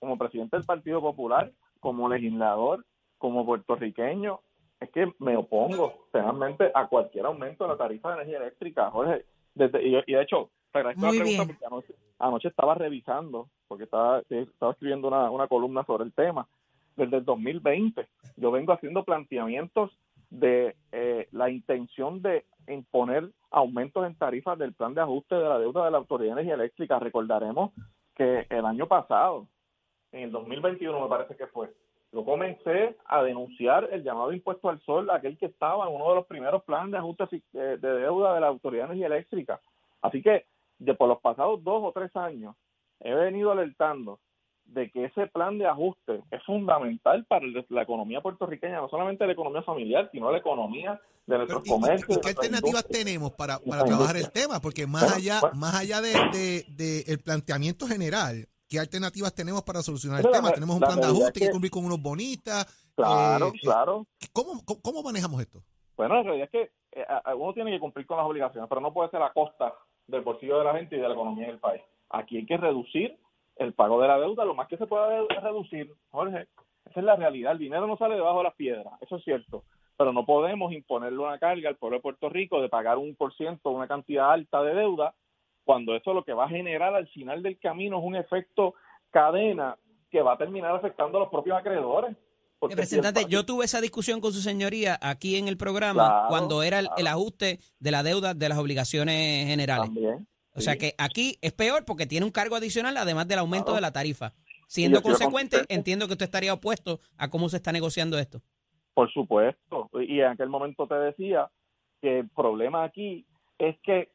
como 0.00 0.16
presidente 0.18 0.56
del 0.56 0.66
Partido 0.66 1.00
Popular, 1.00 1.52
como 1.78 2.08
legislador, 2.08 2.84
como 3.18 3.44
puertorriqueño, 3.44 4.40
es 4.80 4.90
que 4.90 5.12
me 5.18 5.36
opongo 5.36 6.06
realmente 6.12 6.70
a 6.74 6.88
cualquier 6.88 7.26
aumento 7.26 7.64
de 7.64 7.70
la 7.70 7.76
tarifa 7.76 8.08
de 8.08 8.14
energía 8.14 8.38
eléctrica, 8.38 8.90
Jorge. 8.90 9.26
Desde, 9.54 9.86
y, 9.86 9.92
de 9.92 10.22
hecho, 10.22 10.50
te 10.72 10.78
agradezco 10.78 11.06
la 11.06 11.12
pregunta 11.12 11.44
porque 11.46 11.94
anoche, 12.18 12.48
estaba 12.48 12.74
revisando, 12.74 13.48
porque 13.68 13.84
estaba, 13.84 14.22
estaba 14.28 14.72
escribiendo 14.72 15.08
una, 15.08 15.30
una 15.30 15.46
columna 15.46 15.84
sobre 15.84 16.04
el 16.04 16.12
tema. 16.12 16.48
Desde 16.96 17.18
el 17.18 17.24
2020 17.24 18.06
yo 18.36 18.50
vengo 18.50 18.72
haciendo 18.72 19.04
planteamientos 19.04 19.90
de 20.30 20.76
eh, 20.92 21.28
la 21.32 21.50
intención 21.50 22.22
de 22.22 22.46
imponer 22.68 23.30
aumentos 23.50 24.06
en 24.06 24.16
tarifas 24.16 24.58
del 24.58 24.74
plan 24.74 24.94
de 24.94 25.00
ajuste 25.00 25.34
de 25.34 25.48
la 25.48 25.58
deuda 25.58 25.84
de 25.84 25.90
la 25.90 25.98
Autoridad 25.98 26.34
de 26.34 26.42
Energía 26.42 26.54
Eléctrica. 26.54 26.98
Recordaremos 26.98 27.72
que 28.14 28.46
el 28.48 28.64
año 28.64 28.86
pasado, 28.86 29.46
en 30.12 30.24
el 30.24 30.32
2021 30.32 31.00
me 31.00 31.08
parece 31.08 31.36
que 31.36 31.46
fue, 31.46 31.70
yo 32.12 32.24
comencé 32.24 32.96
a 33.06 33.22
denunciar 33.22 33.88
el 33.90 34.04
llamado 34.04 34.32
impuesto 34.32 34.68
al 34.68 34.80
sol, 34.82 35.10
aquel 35.10 35.36
que 35.36 35.46
estaba 35.46 35.88
en 35.88 35.94
uno 35.94 36.10
de 36.10 36.14
los 36.14 36.26
primeros 36.26 36.62
planes 36.62 36.92
de 36.92 36.98
ajuste 36.98 37.42
de 37.52 37.76
deuda 37.76 38.34
de 38.34 38.40
la 38.40 38.46
Autoridad 38.46 38.84
de 38.84 38.94
Energía 38.94 39.06
Eléctrica. 39.08 39.60
Así 40.00 40.22
que 40.22 40.46
de 40.78 40.94
por 40.94 41.08
los 41.08 41.20
pasados 41.20 41.62
dos 41.64 41.82
o 41.82 41.92
tres 41.92 42.14
años 42.16 42.54
he 43.00 43.14
venido 43.14 43.50
alertando 43.50 44.20
de 44.66 44.90
que 44.90 45.04
ese 45.04 45.26
plan 45.28 45.58
de 45.58 45.66
ajuste 45.66 46.22
es 46.30 46.42
fundamental 46.44 47.24
para 47.26 47.46
la 47.46 47.82
economía 47.82 48.20
puertorriqueña, 48.20 48.80
no 48.80 48.88
solamente 48.88 49.26
la 49.26 49.32
economía 49.32 49.62
familiar, 49.62 50.08
sino 50.12 50.30
la 50.32 50.38
economía 50.38 51.00
de 51.26 51.36
nuestros 51.38 51.64
comercios. 51.64 52.18
¿Y, 52.18 52.20
qué 52.20 52.28
alternativas 52.30 52.86
tenemos 52.88 53.32
para, 53.32 53.58
para 53.58 53.84
trabajar 53.84 54.16
el 54.16 54.30
tema? 54.30 54.60
Porque 54.60 54.86
más 54.86 55.16
allá, 55.16 55.40
más 55.54 55.74
allá 55.74 56.00
de, 56.00 56.64
de, 56.68 57.04
el 57.06 57.20
planteamiento 57.20 57.86
general, 57.86 58.46
¿qué 58.68 58.78
alternativas 58.78 59.34
tenemos 59.34 59.62
para 59.62 59.82
solucionar 59.82 60.20
el 60.24 60.30
tema? 60.30 60.50
tenemos 60.50 60.76
un 60.76 60.82
plan 60.82 61.00
de 61.00 61.06
ajuste 61.06 61.40
que, 61.40 61.50
cumplir 61.50 61.70
con 61.70 61.84
unos 61.84 62.00
bonitas. 62.00 62.66
Claro, 62.96 63.48
eh, 63.48 63.60
claro. 63.62 64.06
¿cómo, 64.32 64.62
¿Cómo 64.64 65.02
manejamos 65.02 65.40
esto? 65.40 65.60
Bueno, 65.96 66.16
la 66.16 66.22
realidad 66.22 66.48
es 66.50 66.50
que 66.50 66.72
eh, 67.00 67.04
uno 67.36 67.52
tiene 67.52 67.70
que 67.70 67.80
cumplir 67.80 68.06
con 68.06 68.16
las 68.16 68.26
obligaciones, 68.26 68.68
pero 68.68 68.80
no 68.80 68.92
puede 68.92 69.10
ser 69.10 69.22
a 69.22 69.32
costa 69.32 69.74
del 70.06 70.22
bolsillo 70.22 70.58
de 70.58 70.64
la 70.64 70.74
gente 70.74 70.96
y 70.96 71.00
de 71.00 71.08
la 71.08 71.14
economía 71.14 71.46
del 71.46 71.58
país. 71.58 71.82
Aquí 72.10 72.36
hay 72.36 72.46
que 72.46 72.56
reducir 72.56 73.18
el 73.56 73.72
pago 73.72 74.00
de 74.00 74.08
la 74.08 74.18
deuda 74.18 74.44
lo 74.44 74.54
más 74.54 74.68
que 74.68 74.76
se 74.76 74.86
pueda 74.86 75.08
reducir, 75.42 75.92
Jorge. 76.10 76.46
Esa 76.90 77.00
es 77.00 77.06
la 77.06 77.16
realidad. 77.16 77.52
El 77.52 77.58
dinero 77.58 77.86
no 77.86 77.96
sale 77.96 78.14
debajo 78.14 78.38
de 78.38 78.44
las 78.44 78.54
piedras, 78.54 78.92
eso 79.00 79.16
es 79.16 79.24
cierto. 79.24 79.64
Pero 79.96 80.12
no 80.12 80.26
podemos 80.26 80.72
imponerle 80.72 81.18
una 81.18 81.38
carga 81.38 81.68
al 81.68 81.76
pueblo 81.76 81.98
de 81.98 82.02
Puerto 82.02 82.28
Rico 82.28 82.60
de 82.60 82.68
pagar 82.68 82.98
un 82.98 83.14
por 83.14 83.34
ciento, 83.34 83.70
una 83.70 83.86
cantidad 83.86 84.30
alta 84.30 84.62
de 84.62 84.74
deuda, 84.74 85.14
cuando 85.64 85.94
eso 85.94 86.12
lo 86.12 86.24
que 86.24 86.32
va 86.32 86.44
a 86.44 86.48
generar 86.48 86.94
al 86.94 87.08
final 87.08 87.42
del 87.42 87.58
camino 87.58 87.98
es 87.98 88.04
un 88.04 88.16
efecto 88.16 88.74
cadena 89.10 89.76
que 90.10 90.20
va 90.20 90.34
a 90.34 90.38
terminar 90.38 90.74
afectando 90.74 91.18
a 91.18 91.20
los 91.22 91.30
propios 91.30 91.56
acreedores. 91.56 92.16
Representante, 92.60 93.26
yo 93.28 93.44
tuve 93.44 93.66
esa 93.66 93.80
discusión 93.80 94.20
con 94.20 94.32
su 94.32 94.40
señoría 94.40 94.98
aquí 95.02 95.36
en 95.36 95.48
el 95.48 95.56
programa 95.56 96.26
cuando 96.28 96.62
era 96.62 96.78
el, 96.78 97.06
ajuste 97.06 97.58
de 97.78 97.90
la 97.90 98.02
deuda 98.02 98.32
de 98.32 98.48
las 98.48 98.58
obligaciones 98.58 99.46
generales. 99.46 99.86
También. 99.86 100.26
O 100.54 100.60
sea 100.60 100.76
que 100.76 100.94
aquí 100.98 101.36
es 101.42 101.52
peor 101.52 101.84
porque 101.84 102.06
tiene 102.06 102.26
un 102.26 102.32
cargo 102.32 102.56
adicional 102.56 102.96
además 102.96 103.26
del 103.26 103.40
aumento 103.40 103.74
de 103.74 103.80
la 103.80 103.92
tarifa. 103.92 104.32
Siendo 104.66 105.02
consecuente, 105.02 105.58
entiendo 105.68 106.06
que 106.06 106.12
usted 106.12 106.26
estaría 106.26 106.54
opuesto 106.54 107.00
a 107.18 107.28
cómo 107.28 107.48
se 107.48 107.56
está 107.56 107.72
negociando 107.72 108.18
esto. 108.18 108.40
Por 108.94 109.12
supuesto. 109.12 109.90
Y 109.94 110.20
en 110.20 110.28
aquel 110.28 110.48
momento 110.48 110.86
te 110.86 110.94
decía 110.94 111.50
que 112.00 112.20
el 112.20 112.28
problema 112.30 112.84
aquí 112.84 113.26
es 113.58 113.76
que 113.80 114.10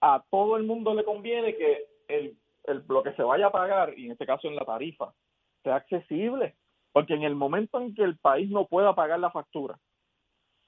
a 0.00 0.22
todo 0.30 0.56
el 0.56 0.64
mundo 0.64 0.94
le 0.94 1.04
conviene 1.04 1.56
que 1.56 1.84
el, 2.08 2.38
el, 2.64 2.84
lo 2.88 3.02
que 3.02 3.12
se 3.14 3.22
vaya 3.22 3.46
a 3.46 3.52
pagar, 3.52 3.98
y 3.98 4.06
en 4.06 4.12
este 4.12 4.26
caso 4.26 4.48
en 4.48 4.56
la 4.56 4.64
tarifa, 4.64 5.12
sea 5.62 5.76
accesible. 5.76 6.56
Porque 6.92 7.14
en 7.14 7.22
el 7.22 7.34
momento 7.34 7.80
en 7.80 7.94
que 7.94 8.02
el 8.02 8.18
país 8.18 8.50
no 8.50 8.66
pueda 8.66 8.94
pagar 8.94 9.20
la 9.20 9.30
factura, 9.30 9.78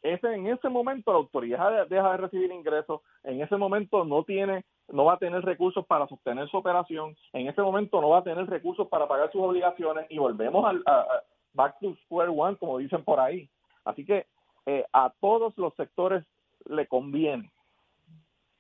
ese, 0.03 0.35
en 0.35 0.49
ese 0.49 0.69
momento 0.69 1.13
la 1.13 1.19
autoridad 1.19 1.87
deja 1.89 2.11
de 2.13 2.17
recibir 2.17 2.51
ingresos, 2.51 3.01
en 3.23 3.41
ese 3.41 3.57
momento 3.57 4.05
no 4.05 4.25
tiene, 4.25 4.65
no 4.93 5.07
va 5.07 5.15
a 5.15 5.19
tener 5.19 5.43
recursos 5.43 5.85
para 5.87 6.07
sostener 6.07 6.49
su 6.49 6.57
operación, 6.57 7.17
en 7.33 7.49
ese 7.49 7.63
momento 7.63 8.01
no 8.01 8.11
va 8.11 8.19
a 8.19 8.25
tener 8.25 8.47
recursos 8.47 8.87
para 8.89 9.09
pagar 9.09 9.33
sus 9.33 9.43
obligaciones 9.43 10.07
y 10.11 10.19
volvemos 10.19 10.65
al 10.65 10.83
a, 10.87 11.07
back 11.55 11.79
to 11.81 11.97
square 12.05 12.31
one, 12.31 12.57
como 12.57 12.79
dicen 12.79 13.03
por 13.03 13.19
ahí. 13.19 13.49
Así 13.85 14.05
que 14.05 14.27
eh, 14.67 14.85
a 14.93 15.13
todos 15.21 15.57
los 15.57 15.75
sectores 15.75 16.25
le 16.67 16.87
conviene 16.87 17.51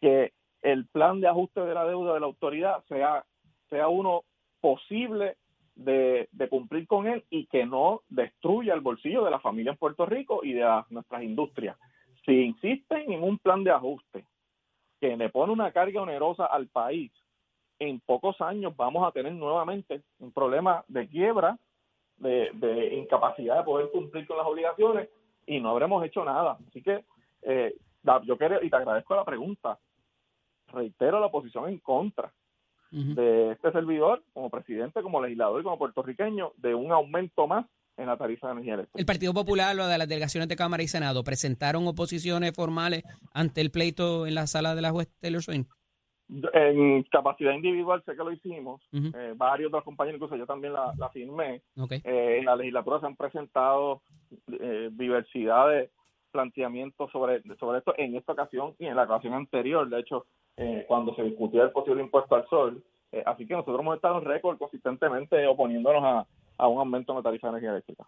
que 0.00 0.32
el 0.62 0.86
plan 0.86 1.20
de 1.20 1.28
ajuste 1.28 1.60
de 1.60 1.74
la 1.74 1.84
deuda 1.84 2.14
de 2.14 2.20
la 2.20 2.26
autoridad 2.26 2.82
sea, 2.88 3.24
sea 3.68 3.88
uno 3.88 4.22
posible 4.60 5.36
de, 5.74 6.28
cumplir 6.50 6.86
con 6.86 7.06
él 7.06 7.24
y 7.30 7.46
que 7.46 7.66
no 7.66 8.02
destruya 8.08 8.74
el 8.74 8.80
bolsillo 8.80 9.24
de 9.24 9.30
la 9.30 9.40
familia 9.40 9.72
en 9.72 9.78
Puerto 9.78 10.06
Rico 10.06 10.40
y 10.42 10.54
de 10.54 10.82
nuestras 10.90 11.22
industrias. 11.22 11.76
Si 12.24 12.32
insisten 12.32 13.12
en 13.12 13.22
un 13.22 13.38
plan 13.38 13.64
de 13.64 13.70
ajuste 13.70 14.24
que 15.02 15.16
le 15.16 15.30
pone 15.30 15.52
una 15.52 15.72
carga 15.72 16.00
onerosa 16.00 16.46
al 16.46 16.68
país, 16.68 17.10
en 17.80 17.98
pocos 17.98 18.40
años 18.40 18.76
vamos 18.76 19.04
a 19.04 19.10
tener 19.10 19.32
nuevamente 19.32 20.02
un 20.20 20.30
problema 20.30 20.84
de 20.86 21.08
quiebra, 21.08 21.58
de, 22.18 22.94
incapacidad 22.94 23.58
de 23.58 23.64
poder 23.64 23.90
cumplir 23.90 24.28
con 24.28 24.36
las 24.36 24.46
obligaciones 24.46 25.08
y 25.44 25.58
no 25.58 25.70
habremos 25.70 26.04
hecho 26.04 26.24
nada. 26.24 26.56
Así 26.68 26.82
que 26.82 27.04
eh, 27.42 27.74
yo 28.22 28.38
quiero, 28.38 28.62
y 28.62 28.70
te 28.70 28.76
agradezco 28.76 29.16
la 29.16 29.24
pregunta, 29.24 29.76
reitero 30.68 31.18
la 31.18 31.32
posición 31.32 31.68
en 31.68 31.78
contra 31.78 32.32
de 32.92 33.50
este 33.50 33.72
servidor, 33.72 34.22
como 34.32 34.50
presidente, 34.50 35.02
como 35.02 35.20
legislador 35.20 35.62
y 35.62 35.64
como 35.64 35.78
puertorriqueño, 35.78 36.52
de 36.58 36.76
un 36.76 36.92
aumento 36.92 37.48
más 37.48 37.66
en 37.96 38.06
la 38.06 38.16
tarifa 38.16 38.48
de 38.48 38.52
energía 38.54 38.74
eléctrica. 38.74 38.98
El 38.98 39.06
Partido 39.06 39.34
Popular, 39.34 39.74
lo 39.76 39.86
de 39.86 39.98
las 39.98 40.08
delegaciones 40.08 40.48
de 40.48 40.56
Cámara 40.56 40.82
y 40.82 40.88
Senado, 40.88 41.24
presentaron 41.24 41.86
oposiciones 41.86 42.52
formales 42.54 43.02
ante 43.32 43.60
el 43.60 43.70
pleito 43.70 44.26
en 44.26 44.34
la 44.34 44.46
sala 44.46 44.74
de 44.74 44.82
la 44.82 44.90
juez 44.90 45.08
Taylor 45.20 45.42
Swain. 45.42 45.66
En 46.54 47.02
capacidad 47.04 47.52
individual 47.52 48.02
sé 48.06 48.12
que 48.12 48.24
lo 48.24 48.32
hicimos, 48.32 48.80
eh, 48.92 49.34
varios 49.36 49.70
de 49.70 49.76
los 49.76 49.84
compañeros, 49.84 50.16
incluso 50.16 50.36
yo 50.36 50.46
también 50.46 50.72
la, 50.72 51.10
firmé. 51.12 51.62
Eh, 51.90 52.38
en 52.38 52.46
la 52.46 52.56
legislatura 52.56 53.00
se 53.00 53.06
han 53.06 53.16
presentado 53.16 54.02
eh, 54.60 54.88
diversidad 54.92 55.68
de 55.68 55.90
planteamientos 56.30 57.10
sobre, 57.10 57.42
sobre 57.58 57.78
esto 57.78 57.92
en 57.98 58.16
esta 58.16 58.32
ocasión 58.32 58.74
y 58.78 58.86
en 58.86 58.96
la 58.96 59.02
ocasión 59.02 59.34
anterior. 59.34 59.86
De 59.90 60.00
hecho, 60.00 60.24
eh, 60.56 60.86
cuando 60.88 61.14
se 61.14 61.22
discutía 61.22 61.64
el 61.64 61.70
posible 61.70 62.02
impuesto 62.02 62.34
al 62.34 62.48
sol. 62.48 62.82
Así 63.26 63.46
que 63.46 63.52
nosotros 63.52 63.78
hemos 63.78 63.96
estado 63.96 64.20
en 64.20 64.24
récord 64.24 64.56
consistentemente 64.56 65.46
oponiéndonos 65.46 66.02
a, 66.02 66.26
a 66.58 66.68
un 66.68 66.78
aumento 66.78 67.12
en 67.12 67.16
la 67.16 67.22
tarifa 67.22 67.48
de 67.48 67.50
energía 67.52 67.70
eléctrica. 67.70 68.06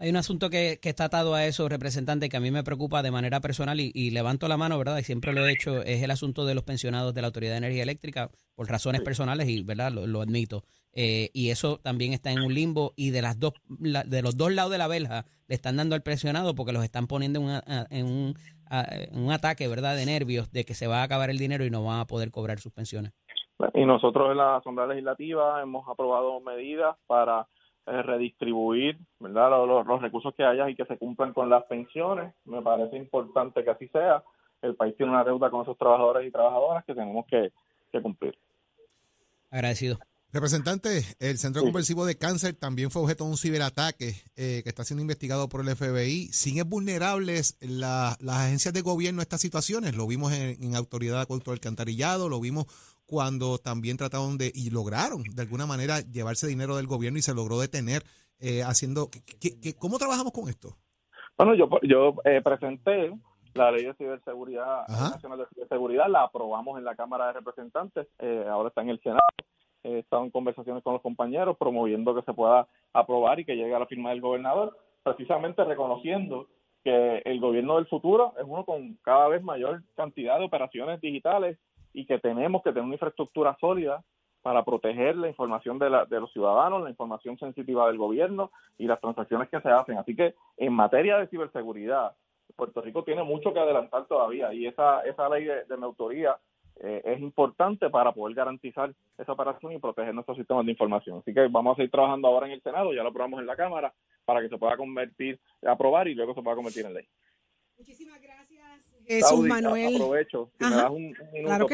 Hay 0.00 0.08
un 0.08 0.16
asunto 0.16 0.48
que, 0.48 0.78
que, 0.80 0.88
está 0.88 1.04
atado 1.04 1.34
a 1.34 1.44
eso, 1.44 1.68
representante, 1.68 2.30
que 2.30 2.36
a 2.38 2.40
mí 2.40 2.50
me 2.50 2.64
preocupa 2.64 3.02
de 3.02 3.10
manera 3.10 3.40
personal 3.40 3.78
y, 3.80 4.10
levanto 4.10 4.48
la 4.48 4.56
mano, 4.56 4.78
¿verdad? 4.78 4.96
Y 4.96 5.02
siempre 5.02 5.34
lo 5.34 5.46
he 5.46 5.52
hecho, 5.52 5.82
es 5.82 6.02
el 6.02 6.10
asunto 6.10 6.46
de 6.46 6.54
los 6.54 6.64
pensionados 6.64 7.12
de 7.12 7.20
la 7.20 7.26
Autoridad 7.26 7.52
de 7.52 7.58
Energía 7.58 7.82
Eléctrica 7.82 8.30
por 8.54 8.66
razones 8.66 9.02
personales 9.02 9.46
y, 9.50 9.62
¿verdad? 9.62 9.92
Lo, 9.92 10.22
admito. 10.22 10.62
Eh, 10.94 11.28
y 11.34 11.50
eso 11.50 11.80
también 11.82 12.14
está 12.14 12.32
en 12.32 12.40
un 12.40 12.54
limbo 12.54 12.94
y 12.96 13.10
de 13.10 13.20
las 13.20 13.38
dos 13.38 13.52
de 13.68 14.22
los 14.22 14.38
dos 14.38 14.50
lados 14.52 14.72
de 14.72 14.78
la 14.78 14.88
verja 14.88 15.26
le 15.46 15.54
están 15.54 15.76
dando 15.76 15.94
al 15.94 16.02
pensionado 16.02 16.54
porque 16.54 16.72
los 16.72 16.82
están 16.82 17.06
poniendo 17.06 17.38
en, 17.90 18.06
un, 18.06 18.34
un 19.12 19.32
ataque, 19.32 19.68
¿verdad? 19.68 19.96
De 19.96 20.06
nervios 20.06 20.50
de 20.50 20.64
que 20.64 20.72
se 20.72 20.86
va 20.86 21.00
a 21.00 21.02
acabar 21.02 21.28
el 21.28 21.36
dinero 21.36 21.66
y 21.66 21.70
no 21.70 21.84
van 21.84 22.00
a 22.00 22.06
poder 22.06 22.30
cobrar 22.30 22.58
sus 22.58 22.72
pensiones. 22.72 23.12
Y 23.74 23.84
nosotros 23.84 24.30
en 24.30 24.38
la 24.38 24.56
Asamblea 24.56 24.86
Legislativa 24.86 25.60
hemos 25.60 25.86
aprobado 25.86 26.40
medidas 26.40 26.96
para 27.06 27.46
eh, 27.90 28.02
redistribuir 28.02 28.98
¿verdad? 29.18 29.50
Los, 29.66 30.00
recursos 30.00 30.32
que 30.36 30.44
haya 30.44 30.70
y 30.70 30.76
que 30.76 30.84
se 30.84 30.96
cumplan 30.96 31.32
con 31.32 31.50
las 31.50 31.64
pensiones. 31.64 32.32
Me 32.44 32.62
parece 32.62 32.96
importante 32.96 33.64
que 33.64 33.70
así 33.70 33.88
sea. 33.88 34.22
El 34.62 34.76
país 34.76 34.96
tiene 34.96 35.12
una 35.12 35.24
deuda 35.24 35.50
con 35.50 35.62
esos 35.62 35.76
trabajadores 35.76 36.26
y 36.26 36.30
trabajadoras 36.30 36.84
que 36.84 36.94
tenemos 36.94 37.26
que, 37.26 37.52
cumplir. 38.00 38.38
Agradecido. 39.50 39.98
Representante, 40.32 41.02
el 41.18 41.38
Centro 41.38 41.62
Conversivo 41.62 42.06
de 42.06 42.16
Cáncer 42.16 42.54
también 42.54 42.92
fue 42.92 43.02
objeto 43.02 43.24
de 43.24 43.30
un 43.30 43.36
ciberataque 43.36 44.14
eh, 44.36 44.60
que 44.62 44.68
está 44.68 44.84
siendo 44.84 45.00
investigado 45.00 45.48
por 45.48 45.60
el 45.60 45.74
FBI. 45.74 46.28
¿Siguen 46.28 46.70
vulnerables 46.70 47.56
las 47.60 48.16
agencias 48.22 48.72
de 48.72 48.82
gobierno 48.82 49.20
a 49.20 49.24
estas 49.24 49.40
situaciones? 49.40 49.96
Lo 49.96 50.06
vimos 50.06 50.32
en, 50.32 50.62
en 50.62 50.76
Autoridad 50.76 51.26
contra 51.26 51.52
el 51.52 51.56
Alcantarillado, 51.56 52.28
lo 52.28 52.38
vimos 52.38 52.66
cuando 53.10 53.58
también 53.58 53.96
trataron 53.96 54.38
de, 54.38 54.52
y 54.54 54.70
lograron 54.70 55.24
de 55.24 55.42
alguna 55.42 55.66
manera 55.66 55.98
llevarse 55.98 56.46
dinero 56.46 56.76
del 56.76 56.86
gobierno 56.86 57.18
y 57.18 57.22
se 57.22 57.34
logró 57.34 57.58
detener 57.58 58.02
eh, 58.38 58.62
haciendo, 58.62 59.10
¿cómo 59.80 59.98
trabajamos 59.98 60.32
con 60.32 60.48
esto? 60.48 60.76
Bueno, 61.36 61.56
yo, 61.56 61.68
yo 61.82 62.14
eh, 62.24 62.40
presenté 62.40 63.12
la 63.54 63.72
ley 63.72 63.84
de 63.84 63.94
ciberseguridad 63.94 64.86
nacional 64.86 65.40
de 65.40 65.46
ciberseguridad, 65.52 66.08
la 66.08 66.22
aprobamos 66.22 66.78
en 66.78 66.84
la 66.84 66.94
Cámara 66.94 67.26
de 67.26 67.32
Representantes, 67.32 68.06
eh, 68.20 68.46
ahora 68.48 68.68
está 68.68 68.82
en 68.82 68.90
el 68.90 69.00
Senado, 69.00 69.18
he 69.82 69.98
estado 69.98 70.22
en 70.22 70.30
conversaciones 70.30 70.84
con 70.84 70.92
los 70.92 71.02
compañeros 71.02 71.56
promoviendo 71.58 72.14
que 72.14 72.22
se 72.22 72.32
pueda 72.32 72.68
aprobar 72.92 73.40
y 73.40 73.44
que 73.44 73.56
llegue 73.56 73.74
a 73.74 73.80
la 73.80 73.86
firma 73.86 74.10
del 74.10 74.20
gobernador, 74.20 74.78
precisamente 75.02 75.64
reconociendo 75.64 76.46
que 76.84 77.22
el 77.24 77.40
gobierno 77.40 77.74
del 77.74 77.88
futuro 77.88 78.34
es 78.38 78.44
uno 78.46 78.64
con 78.64 78.94
cada 79.02 79.26
vez 79.26 79.42
mayor 79.42 79.82
cantidad 79.96 80.38
de 80.38 80.44
operaciones 80.44 81.00
digitales 81.00 81.58
y 81.92 82.06
que 82.06 82.18
tenemos 82.18 82.62
que 82.62 82.70
tener 82.70 82.84
una 82.84 82.94
infraestructura 82.94 83.56
sólida 83.60 84.02
para 84.42 84.64
proteger 84.64 85.16
la 85.16 85.28
información 85.28 85.78
de, 85.78 85.90
la, 85.90 86.04
de 86.06 86.20
los 86.20 86.32
ciudadanos, 86.32 86.82
la 86.82 86.90
información 86.90 87.38
sensitiva 87.38 87.86
del 87.88 87.98
gobierno 87.98 88.50
y 88.78 88.86
las 88.86 89.00
transacciones 89.00 89.48
que 89.48 89.60
se 89.60 89.68
hacen. 89.68 89.98
Así 89.98 90.16
que 90.16 90.34
en 90.56 90.72
materia 90.72 91.18
de 91.18 91.26
ciberseguridad, 91.26 92.14
Puerto 92.56 92.80
Rico 92.80 93.04
tiene 93.04 93.22
mucho 93.22 93.52
que 93.52 93.60
adelantar 93.60 94.06
todavía 94.06 94.52
y 94.52 94.66
esa, 94.66 95.00
esa 95.02 95.28
ley 95.28 95.44
de, 95.44 95.76
mi 95.76 95.84
autoría 95.84 96.36
eh, 96.82 97.02
es 97.04 97.20
importante 97.20 97.90
para 97.90 98.12
poder 98.12 98.34
garantizar 98.34 98.92
esa 99.18 99.32
operación 99.32 99.72
y 99.72 99.78
proteger 99.78 100.14
nuestros 100.14 100.36
sistemas 100.36 100.64
de 100.64 100.72
información. 100.72 101.18
Así 101.18 101.34
que 101.34 101.46
vamos 101.48 101.72
a 101.72 101.76
seguir 101.76 101.90
trabajando 101.90 102.28
ahora 102.28 102.46
en 102.46 102.52
el 102.52 102.62
Senado, 102.62 102.92
ya 102.92 103.02
lo 103.02 103.10
aprobamos 103.10 103.40
en 103.40 103.46
la 103.46 103.56
Cámara, 103.56 103.92
para 104.24 104.40
que 104.40 104.48
se 104.48 104.58
pueda 104.58 104.76
convertir, 104.76 105.38
aprobar 105.66 106.08
y 106.08 106.14
luego 106.14 106.34
se 106.34 106.42
pueda 106.42 106.56
convertir 106.56 106.86
en 106.86 106.94
ley. 106.94 107.06
Muchísimas 107.76 108.20
gracias. 108.20 108.39
Jesús 109.06 109.46
Manuel. 109.46 109.96
Aprovecho, 109.96 110.50
si 110.58 110.64
me 110.64 110.70
das 110.70 110.90
un, 110.90 111.16
minuto 111.32 111.66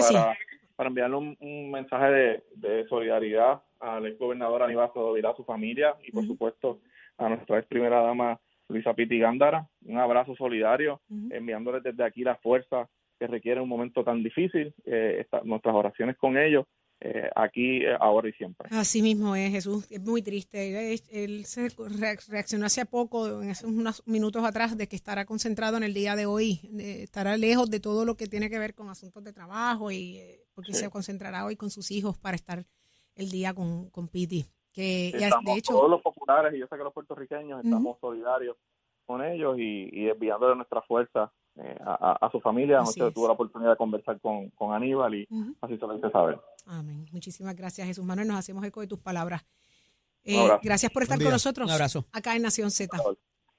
para, 0.76 0.88
enviarle 0.88 1.16
un, 1.16 1.71
mensaje 1.71 2.42
de, 2.54 2.87
solidaridad 2.88 3.62
al 3.80 4.06
ex 4.06 4.18
gobernador 4.18 4.62
Aníbal 4.62 4.90
Sodovila, 4.92 5.30
a 5.30 5.37
su 5.37 5.45
familia 5.45 5.95
y, 6.02 6.12
por 6.12 6.26
supuesto, 6.26 6.80
a 7.18 7.28
nuestra 7.28 7.59
ex 7.59 7.66
primera 7.68 8.00
dama 8.00 8.40
Luisa 8.68 8.95
Piti 8.95 9.18
Gándara. 9.18 9.66
Un 9.85 9.99
abrazo 9.99 10.35
solidario, 10.37 11.00
enviándoles 11.30 11.83
desde 11.83 12.04
aquí 12.04 12.25
la 12.25 12.37
fuerza 12.37 12.88
que 13.18 13.26
requiere 13.26 13.61
un 13.61 13.68
momento 13.68 14.04
tan 14.04 14.23
difícil, 14.23 14.75
eh, 14.85 15.25
nuestras 15.45 15.75
oraciones 15.75 16.16
con 16.16 16.37
ellos 16.37 16.66
eh, 17.00 17.30
aquí, 17.36 17.84
eh, 17.84 17.94
ahora 18.00 18.28
y 18.28 18.32
siempre. 18.32 18.68
Así 18.72 19.02
mismo 19.02 19.36
es, 19.36 19.50
Jesús. 19.50 19.86
Es 19.90 20.00
muy 20.00 20.22
triste. 20.22 20.94
Él, 21.10 21.44
se 21.44 21.68
reaccionó 22.28 22.66
hace 22.66 22.86
poco, 22.86 23.42
en 23.42 23.50
esos 23.50 23.70
unos 23.70 24.02
minutos 24.06 24.44
atrás, 24.44 24.76
de 24.78 24.88
que 24.88 24.96
estará 24.96 25.26
concentrado 25.26 25.76
en 25.76 25.82
el 25.82 25.92
día 25.92 26.16
de 26.16 26.24
hoy. 26.24 26.60
estará 26.78 27.36
lejos 27.36 27.70
de 27.70 27.80
todo 27.80 28.04
lo 28.04 28.16
que 28.16 28.26
tiene 28.26 28.48
que 28.48 28.58
ver 28.58 28.74
con 28.74 28.88
asuntos 28.88 29.22
de 29.24 29.32
trabajo 29.32 29.90
y 29.90 30.16
eh, 30.16 30.40
porque 30.54 30.72
se 30.72 30.88
concentrará 30.88 31.44
hoy 31.44 31.56
con 31.56 31.70
sus 31.70 31.90
hijos 31.90 32.16
para 32.16 32.34
estar 32.34 32.64
el 33.14 33.30
día 33.30 33.52
con, 33.52 33.90
con 33.90 34.08
Piti. 34.08 34.46
Que, 34.72 35.12
de 35.14 35.52
hecho, 35.54 35.72
todos 35.72 35.90
los 35.90 36.02
populares 36.02 36.54
y 36.54 36.58
yo 36.58 36.66
sé 36.66 36.76
que 36.76 36.84
los 36.84 36.92
puertorriqueños 36.92 37.64
estamos 37.64 37.98
solidarios 37.98 38.56
con 39.06 39.24
ellos 39.24 39.58
y, 39.58 39.88
y 39.90 40.08
enviándole 40.08 40.54
nuestra 40.54 40.82
fuerza 40.82 41.32
eh, 41.58 41.78
a, 41.84 42.28
su 42.30 42.40
familia. 42.40 42.80
Anoche 42.80 43.10
tuvo 43.12 43.26
la 43.26 43.32
oportunidad 43.32 43.70
de 43.70 43.76
conversar 43.76 44.20
con, 44.20 44.50
Aníbal 44.72 45.14
y 45.14 45.28
así 45.60 45.78
se 45.78 45.86
lo 45.86 45.96
hice 45.96 46.10
saber. 46.10 46.38
Amén. 46.66 47.06
Muchísimas 47.12 47.56
gracias, 47.56 47.86
Jesús 47.86 48.04
Manuel. 48.04 48.28
Nos 48.28 48.38
hacemos 48.38 48.64
eco 48.64 48.80
de 48.80 48.86
tus 48.86 48.98
palabras. 48.98 49.44
Eh, 50.25 50.48
gracias 50.62 50.92
por 50.92 51.02
estar 51.02 51.18
con 51.18 51.30
nosotros. 51.30 51.66
Un 51.66 51.72
abrazo. 51.72 52.04
Acá 52.12 52.34
en 52.36 52.42
Nación 52.42 52.70
Z. 52.70 52.98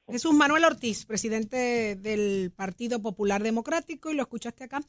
Jesús 0.10 0.34
Manuel 0.34 0.64
Ortiz, 0.64 1.06
presidente 1.06 1.96
del 1.96 2.52
Partido 2.56 3.02
Popular 3.02 3.44
Democrático, 3.44 4.10
y 4.10 4.16
lo 4.16 4.22
escuchaste 4.22 4.64
acá. 4.64 4.80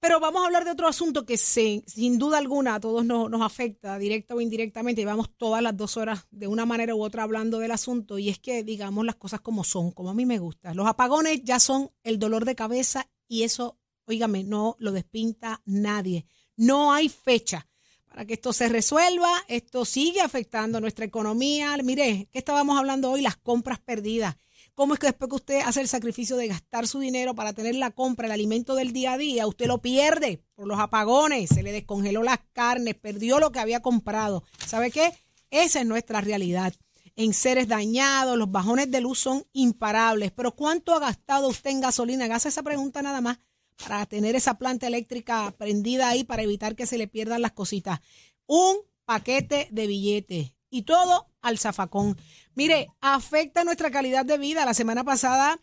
Pero 0.00 0.20
vamos 0.20 0.42
a 0.42 0.46
hablar 0.46 0.64
de 0.64 0.70
otro 0.70 0.86
asunto 0.86 1.26
que 1.26 1.36
sin 1.36 2.18
duda 2.18 2.38
alguna 2.38 2.76
a 2.76 2.80
todos 2.80 3.04
nos, 3.04 3.28
nos 3.28 3.42
afecta, 3.42 3.98
directa 3.98 4.34
o 4.34 4.40
indirectamente. 4.40 5.00
Llevamos 5.00 5.30
todas 5.36 5.60
las 5.60 5.76
dos 5.76 5.96
horas 5.96 6.26
de 6.30 6.46
una 6.46 6.66
manera 6.66 6.94
u 6.94 7.02
otra 7.02 7.24
hablando 7.24 7.58
del 7.58 7.72
asunto, 7.72 8.18
y 8.18 8.28
es 8.28 8.38
que 8.38 8.62
digamos 8.62 9.04
las 9.04 9.16
cosas 9.16 9.40
como 9.40 9.64
son, 9.64 9.90
como 9.90 10.10
a 10.10 10.14
mí 10.14 10.24
me 10.24 10.38
gusta. 10.38 10.72
Los 10.72 10.86
apagones 10.86 11.42
ya 11.42 11.58
son 11.58 11.90
el 12.04 12.18
dolor 12.20 12.44
de 12.44 12.54
cabeza, 12.54 13.08
y 13.26 13.42
eso, 13.42 13.76
oígame, 14.06 14.44
no 14.44 14.76
lo 14.78 14.92
despinta 14.92 15.62
nadie. 15.64 16.26
No 16.56 16.92
hay 16.92 17.08
fecha 17.08 17.68
para 18.06 18.24
que 18.24 18.34
esto 18.34 18.52
se 18.52 18.68
resuelva. 18.68 19.30
Esto 19.48 19.84
sigue 19.84 20.20
afectando 20.20 20.80
nuestra 20.80 21.04
economía. 21.04 21.76
Mire, 21.84 22.28
¿qué 22.32 22.38
estábamos 22.38 22.78
hablando 22.78 23.10
hoy? 23.10 23.22
Las 23.22 23.36
compras 23.36 23.78
perdidas 23.80 24.36
cómo 24.78 24.94
es 24.94 25.00
que 25.00 25.08
después 25.08 25.28
que 25.28 25.34
usted 25.34 25.60
hace 25.66 25.80
el 25.80 25.88
sacrificio 25.88 26.36
de 26.36 26.46
gastar 26.46 26.86
su 26.86 27.00
dinero 27.00 27.34
para 27.34 27.52
tener 27.52 27.74
la 27.74 27.90
compra, 27.90 28.26
el 28.26 28.32
alimento 28.32 28.76
del 28.76 28.92
día 28.92 29.14
a 29.14 29.18
día, 29.18 29.48
usted 29.48 29.66
lo 29.66 29.82
pierde 29.82 30.44
por 30.54 30.68
los 30.68 30.78
apagones, 30.78 31.50
se 31.50 31.64
le 31.64 31.72
descongeló 31.72 32.22
las 32.22 32.38
carnes, 32.52 32.94
perdió 32.94 33.40
lo 33.40 33.50
que 33.50 33.58
había 33.58 33.82
comprado. 33.82 34.44
¿Sabe 34.64 34.92
qué? 34.92 35.12
Esa 35.50 35.80
es 35.80 35.86
nuestra 35.86 36.20
realidad. 36.20 36.72
En 37.16 37.34
seres 37.34 37.66
dañados, 37.66 38.38
los 38.38 38.52
bajones 38.52 38.88
de 38.88 39.00
luz 39.00 39.18
son 39.18 39.44
imparables. 39.52 40.30
Pero 40.30 40.54
¿cuánto 40.54 40.94
ha 40.94 41.00
gastado 41.00 41.48
usted 41.48 41.70
en 41.70 41.80
gasolina? 41.80 42.26
Haga 42.26 42.36
esa 42.36 42.62
pregunta 42.62 43.02
nada 43.02 43.20
más 43.20 43.40
para 43.84 44.06
tener 44.06 44.36
esa 44.36 44.58
planta 44.58 44.86
eléctrica 44.86 45.52
prendida 45.58 46.08
ahí 46.08 46.22
para 46.22 46.44
evitar 46.44 46.76
que 46.76 46.86
se 46.86 46.98
le 46.98 47.08
pierdan 47.08 47.42
las 47.42 47.50
cositas. 47.50 47.98
Un 48.46 48.76
paquete 49.04 49.66
de 49.72 49.88
billetes 49.88 50.52
y 50.70 50.82
todo 50.82 51.28
al 51.40 51.58
zafacón. 51.58 52.16
Mire, 52.54 52.88
afecta 53.00 53.64
nuestra 53.64 53.90
calidad 53.90 54.24
de 54.24 54.38
vida. 54.38 54.64
La 54.64 54.74
semana 54.74 55.04
pasada, 55.04 55.60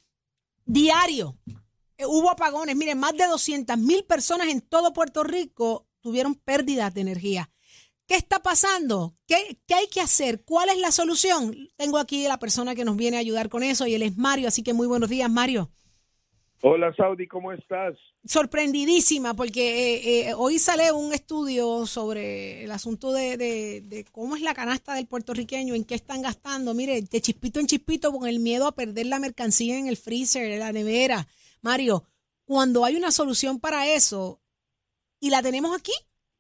diario, 0.66 1.38
eh, 1.98 2.06
hubo 2.06 2.32
apagones. 2.32 2.76
Mire, 2.76 2.96
más 2.96 3.16
de 3.16 3.28
200 3.28 3.78
mil 3.78 4.04
personas 4.06 4.48
en 4.48 4.62
todo 4.62 4.94
Puerto 4.94 5.24
Rico 5.24 5.88
tuvieron 6.02 6.36
pérdidas 6.36 6.94
de 6.94 7.02
energía. 7.02 7.50
¿Qué 8.08 8.16
está 8.16 8.40
pasando? 8.40 9.16
¿Qué, 9.28 9.58
¿Qué, 9.68 9.74
hay 9.74 9.88
que 9.88 10.02
hacer? 10.02 10.44
¿Cuál 10.44 10.70
es 10.70 10.78
la 10.78 10.92
solución? 10.92 11.56
Tengo 11.76 11.98
aquí 11.98 12.28
la 12.28 12.38
persona 12.38 12.76
que 12.76 12.86
nos 12.86 12.98
viene 12.98 13.18
a 13.18 13.22
ayudar 13.22 13.50
con 13.50 13.64
eso 13.64 13.88
y 13.88 13.96
él 13.96 14.04
es 14.04 14.16
Mario, 14.16 14.48
así 14.48 14.62
que 14.62 14.74
muy 14.74 14.86
buenos 14.86 15.10
días, 15.10 15.30
Mario. 15.30 15.72
Hola 16.62 16.94
Saudi, 16.96 17.28
¿cómo 17.28 17.52
estás? 17.52 17.96
Sorprendidísima, 18.28 19.36
porque 19.36 19.96
eh, 19.96 20.30
eh, 20.30 20.34
hoy 20.34 20.58
sale 20.58 20.92
un 20.92 21.14
estudio 21.14 21.86
sobre 21.86 22.64
el 22.64 22.72
asunto 22.72 23.12
de, 23.12 23.38
de, 23.38 24.06
cómo 24.12 24.36
es 24.36 24.42
la 24.42 24.56
canasta 24.56 24.96
del 24.96 25.06
puertorriqueño, 25.06 25.76
en 25.76 25.84
qué 25.84 25.94
están 25.94 26.24
gastando. 26.24 26.74
Mire, 26.74 27.04
de 27.04 27.22
chispito 27.22 27.60
en 27.60 27.68
chispito 27.68 28.12
con 28.12 28.28
el 28.28 28.40
miedo 28.40 28.66
a 28.66 28.74
perder 28.74 29.06
la 29.06 29.20
mercancía 29.20 29.78
en 29.78 29.88
el 29.88 29.96
freezer, 29.96 30.52
en 30.52 30.60
la 30.60 30.72
nevera. 30.72 31.28
Mario, 31.62 32.04
cuando 32.46 32.84
hay 32.84 32.96
una 32.96 33.12
solución 33.12 33.60
para 33.60 33.88
eso 33.88 34.42
y 35.20 35.30
la 35.30 35.44
tenemos 35.44 35.78
aquí, 35.78 35.94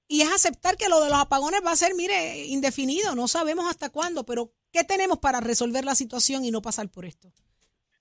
y 0.07 0.21
es 0.21 0.31
aceptar 0.31 0.77
que 0.77 0.89
lo 0.89 1.01
de 1.01 1.09
los 1.09 1.19
apagones 1.19 1.61
va 1.63 1.71
a 1.71 1.75
ser, 1.75 1.93
mire, 1.93 2.45
indefinido, 2.47 3.15
no 3.15 3.27
sabemos 3.27 3.69
hasta 3.69 3.89
cuándo, 3.89 4.25
pero 4.25 4.51
¿qué 4.71 4.83
tenemos 4.83 5.19
para 5.19 5.39
resolver 5.39 5.85
la 5.85 5.93
situación 5.93 6.45
y 6.45 6.51
no 6.51 6.61
pasar 6.63 6.89
por 6.89 7.05
esto? 7.05 7.31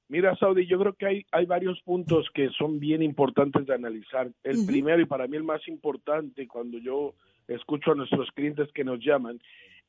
Mira, 0.08 0.36
Saudi, 0.36 0.66
yo 0.66 0.78
creo 0.78 0.92
que 0.92 1.06
hay, 1.06 1.26
hay 1.32 1.46
varios 1.46 1.80
puntos 1.82 2.28
que 2.34 2.50
son 2.50 2.78
bien 2.78 3.02
importantes 3.02 3.66
de 3.66 3.74
analizar. 3.74 4.30
El 4.42 4.66
primero 4.66 5.00
y 5.00 5.06
para 5.06 5.26
mí 5.26 5.36
el 5.36 5.44
más 5.44 5.66
importante 5.66 6.46
cuando 6.46 6.78
yo 6.78 7.14
escucho 7.48 7.92
a 7.92 7.94
nuestros 7.94 8.30
clientes 8.32 8.70
que 8.72 8.84
nos 8.84 9.00
llaman 9.00 9.40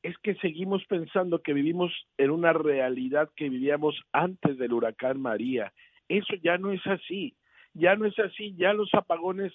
es 0.02 0.16
que 0.18 0.34
seguimos 0.36 0.84
pensando 0.86 1.42
que 1.42 1.52
vivimos 1.52 1.92
en 2.16 2.30
una 2.30 2.52
realidad 2.52 3.30
que 3.34 3.48
vivíamos 3.48 4.00
antes 4.12 4.56
del 4.58 4.72
huracán 4.72 5.20
María. 5.20 5.72
Eso 6.08 6.34
ya 6.42 6.58
no 6.58 6.70
es 6.70 6.86
así, 6.86 7.34
ya 7.74 7.96
no 7.96 8.06
es 8.06 8.18
así, 8.18 8.54
ya 8.56 8.72
los 8.72 8.92
apagones, 8.94 9.52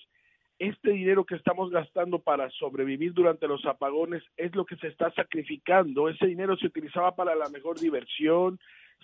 este 0.60 0.92
dinero 0.92 1.26
que 1.26 1.36
estamos 1.36 1.72
gastando 1.72 2.20
para 2.20 2.50
sobrevivir 2.52 3.14
durante 3.14 3.48
los 3.48 3.66
apagones 3.66 4.24
es 4.38 4.54
lo 4.56 4.66
que 4.66 4.76
se 4.76 4.88
está 4.88 5.12
sacrificando. 5.14 6.10
Ese 6.10 6.28
dinero 6.28 6.58
se 6.58 6.68
utilizaba 6.68 7.16
para 7.16 7.34
la 7.34 7.50
mejor 7.50 7.80
diversión, 7.80 8.60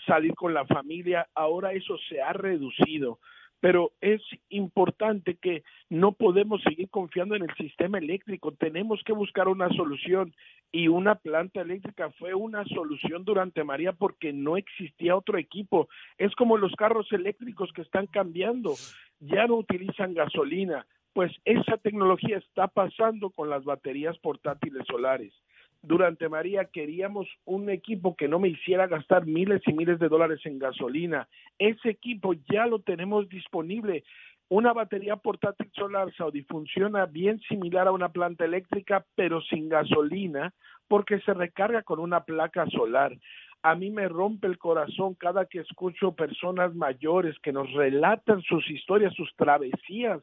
salir 0.05 0.33
con 0.35 0.53
la 0.53 0.65
familia, 0.65 1.27
ahora 1.33 1.73
eso 1.73 1.97
se 2.09 2.21
ha 2.21 2.33
reducido. 2.33 3.19
Pero 3.59 3.91
es 4.01 4.21
importante 4.49 5.35
que 5.35 5.63
no 5.89 6.11
podemos 6.11 6.61
seguir 6.61 6.89
confiando 6.89 7.35
en 7.35 7.43
el 7.43 7.55
sistema 7.55 7.97
eléctrico, 7.97 8.51
tenemos 8.51 9.01
que 9.03 9.13
buscar 9.13 9.47
una 9.47 9.69
solución. 9.69 10.33
Y 10.71 10.89
una 10.89 11.15
planta 11.15 11.61
eléctrica 11.61 12.11
fue 12.19 12.33
una 12.33 12.65
solución 12.65 13.23
durante 13.23 13.63
María 13.63 13.93
porque 13.93 14.33
no 14.33 14.57
existía 14.57 15.15
otro 15.15 15.37
equipo. 15.37 15.87
Es 16.17 16.35
como 16.35 16.57
los 16.57 16.73
carros 16.75 17.11
eléctricos 17.13 17.71
que 17.73 17.81
están 17.81 18.05
cambiando, 18.05 18.75
ya 19.19 19.47
no 19.47 19.55
utilizan 19.55 20.13
gasolina, 20.13 20.85
pues 21.13 21.31
esa 21.45 21.77
tecnología 21.77 22.37
está 22.37 22.67
pasando 22.67 23.31
con 23.31 23.49
las 23.49 23.63
baterías 23.63 24.17
portátiles 24.19 24.85
solares 24.87 25.33
durante 25.81 26.29
María 26.29 26.65
queríamos 26.65 27.27
un 27.45 27.69
equipo 27.69 28.15
que 28.15 28.27
no 28.27 28.39
me 28.39 28.49
hiciera 28.49 28.87
gastar 28.87 29.25
miles 29.25 29.61
y 29.65 29.73
miles 29.73 29.99
de 29.99 30.09
dólares 30.09 30.41
en 30.45 30.59
gasolina. 30.59 31.27
Ese 31.57 31.89
equipo 31.89 32.33
ya 32.49 32.65
lo 32.65 32.79
tenemos 32.79 33.29
disponible. 33.29 34.03
Una 34.49 34.73
batería 34.73 35.17
portátil 35.17 35.69
solar 35.73 36.13
Saudi 36.15 36.43
funciona 36.43 37.05
bien 37.05 37.39
similar 37.41 37.87
a 37.87 37.91
una 37.91 38.09
planta 38.09 38.45
eléctrica, 38.45 39.05
pero 39.15 39.41
sin 39.41 39.67
gasolina, 39.67 40.53
porque 40.87 41.19
se 41.19 41.33
recarga 41.33 41.83
con 41.83 41.99
una 41.99 42.23
placa 42.23 42.65
solar. 42.67 43.17
A 43.63 43.75
mí 43.75 43.89
me 43.89 44.07
rompe 44.07 44.47
el 44.47 44.57
corazón 44.57 45.15
cada 45.15 45.45
que 45.45 45.59
escucho 45.59 46.13
personas 46.13 46.73
mayores 46.75 47.37
que 47.39 47.51
nos 47.51 47.71
relatan 47.73 48.41
sus 48.43 48.69
historias, 48.69 49.13
sus 49.15 49.35
travesías 49.35 50.21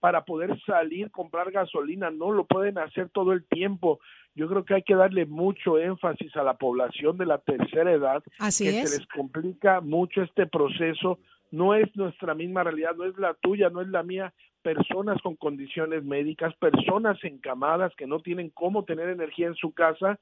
para 0.00 0.24
poder 0.24 0.58
salir, 0.66 1.10
comprar 1.10 1.50
gasolina, 1.50 2.10
no 2.10 2.32
lo 2.32 2.44
pueden 2.44 2.78
hacer 2.78 3.08
todo 3.10 3.32
el 3.32 3.44
tiempo. 3.46 4.00
Yo 4.34 4.48
creo 4.48 4.64
que 4.64 4.74
hay 4.74 4.82
que 4.82 4.94
darle 4.94 5.26
mucho 5.26 5.78
énfasis 5.78 6.34
a 6.36 6.42
la 6.42 6.54
población 6.54 7.16
de 7.16 7.26
la 7.26 7.38
tercera 7.38 7.92
edad, 7.92 8.22
Así 8.38 8.64
que 8.64 8.86
se 8.86 8.98
les 8.98 9.06
complica 9.08 9.80
mucho 9.80 10.22
este 10.22 10.46
proceso. 10.46 11.18
No 11.50 11.74
es 11.74 11.94
nuestra 11.96 12.34
misma 12.34 12.64
realidad, 12.64 12.94
no 12.96 13.04
es 13.04 13.16
la 13.16 13.34
tuya, 13.34 13.70
no 13.70 13.80
es 13.80 13.88
la 13.88 14.02
mía. 14.02 14.34
Personas 14.62 15.20
con 15.22 15.36
condiciones 15.36 16.04
médicas, 16.04 16.54
personas 16.56 17.16
encamadas 17.22 17.94
que 17.96 18.06
no 18.06 18.20
tienen 18.20 18.50
cómo 18.50 18.84
tener 18.84 19.08
energía 19.08 19.46
en 19.46 19.54
su 19.54 19.72
casa, 19.72 20.18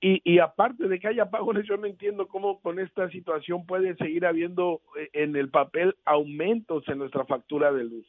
y, 0.00 0.20
y, 0.24 0.40
aparte 0.40 0.88
de 0.88 0.98
que 0.98 1.06
haya 1.06 1.24
apagones, 1.24 1.64
yo 1.68 1.76
no 1.76 1.86
entiendo 1.86 2.26
cómo 2.26 2.60
con 2.60 2.80
esta 2.80 3.08
situación 3.10 3.64
puede 3.64 3.94
seguir 3.94 4.26
habiendo 4.26 4.80
eh, 4.98 5.08
en 5.12 5.36
el 5.36 5.50
papel 5.50 5.94
aumentos 6.04 6.82
en 6.88 6.98
nuestra 6.98 7.24
factura 7.26 7.72
de 7.72 7.84
luz. 7.84 8.06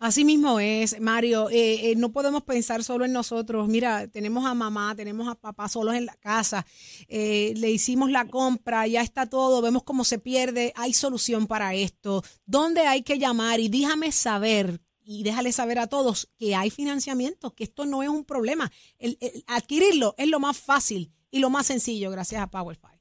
Así 0.00 0.24
mismo 0.24 0.58
es, 0.60 0.98
Mario. 0.98 1.50
Eh, 1.50 1.90
eh, 1.90 1.94
no 1.94 2.10
podemos 2.10 2.42
pensar 2.42 2.82
solo 2.82 3.04
en 3.04 3.12
nosotros. 3.12 3.68
Mira, 3.68 4.08
tenemos 4.08 4.46
a 4.46 4.54
mamá, 4.54 4.94
tenemos 4.96 5.28
a 5.28 5.34
papá 5.34 5.68
solos 5.68 5.94
en 5.94 6.06
la 6.06 6.16
casa. 6.16 6.64
Eh, 7.06 7.52
le 7.58 7.70
hicimos 7.70 8.10
la 8.10 8.26
compra, 8.26 8.86
ya 8.86 9.02
está 9.02 9.28
todo, 9.28 9.60
vemos 9.60 9.82
cómo 9.82 10.04
se 10.04 10.18
pierde. 10.18 10.72
Hay 10.74 10.94
solución 10.94 11.46
para 11.46 11.74
esto. 11.74 12.24
¿Dónde 12.46 12.80
hay 12.86 13.02
que 13.02 13.18
llamar? 13.18 13.60
Y 13.60 13.68
déjame 13.68 14.10
saber 14.10 14.80
y 15.04 15.22
déjale 15.22 15.52
saber 15.52 15.78
a 15.78 15.86
todos 15.86 16.30
que 16.38 16.54
hay 16.54 16.70
financiamiento, 16.70 17.54
que 17.54 17.64
esto 17.64 17.84
no 17.84 18.02
es 18.02 18.08
un 18.08 18.24
problema. 18.24 18.72
el, 18.98 19.18
adquirirlo 19.48 20.14
es 20.16 20.28
lo 20.28 20.40
más 20.40 20.56
fácil 20.56 21.12
y 21.30 21.40
lo 21.40 21.50
más 21.50 21.66
sencillo 21.66 22.10
gracias 22.10 22.40
a 22.40 22.46
PowerFi. 22.50 22.99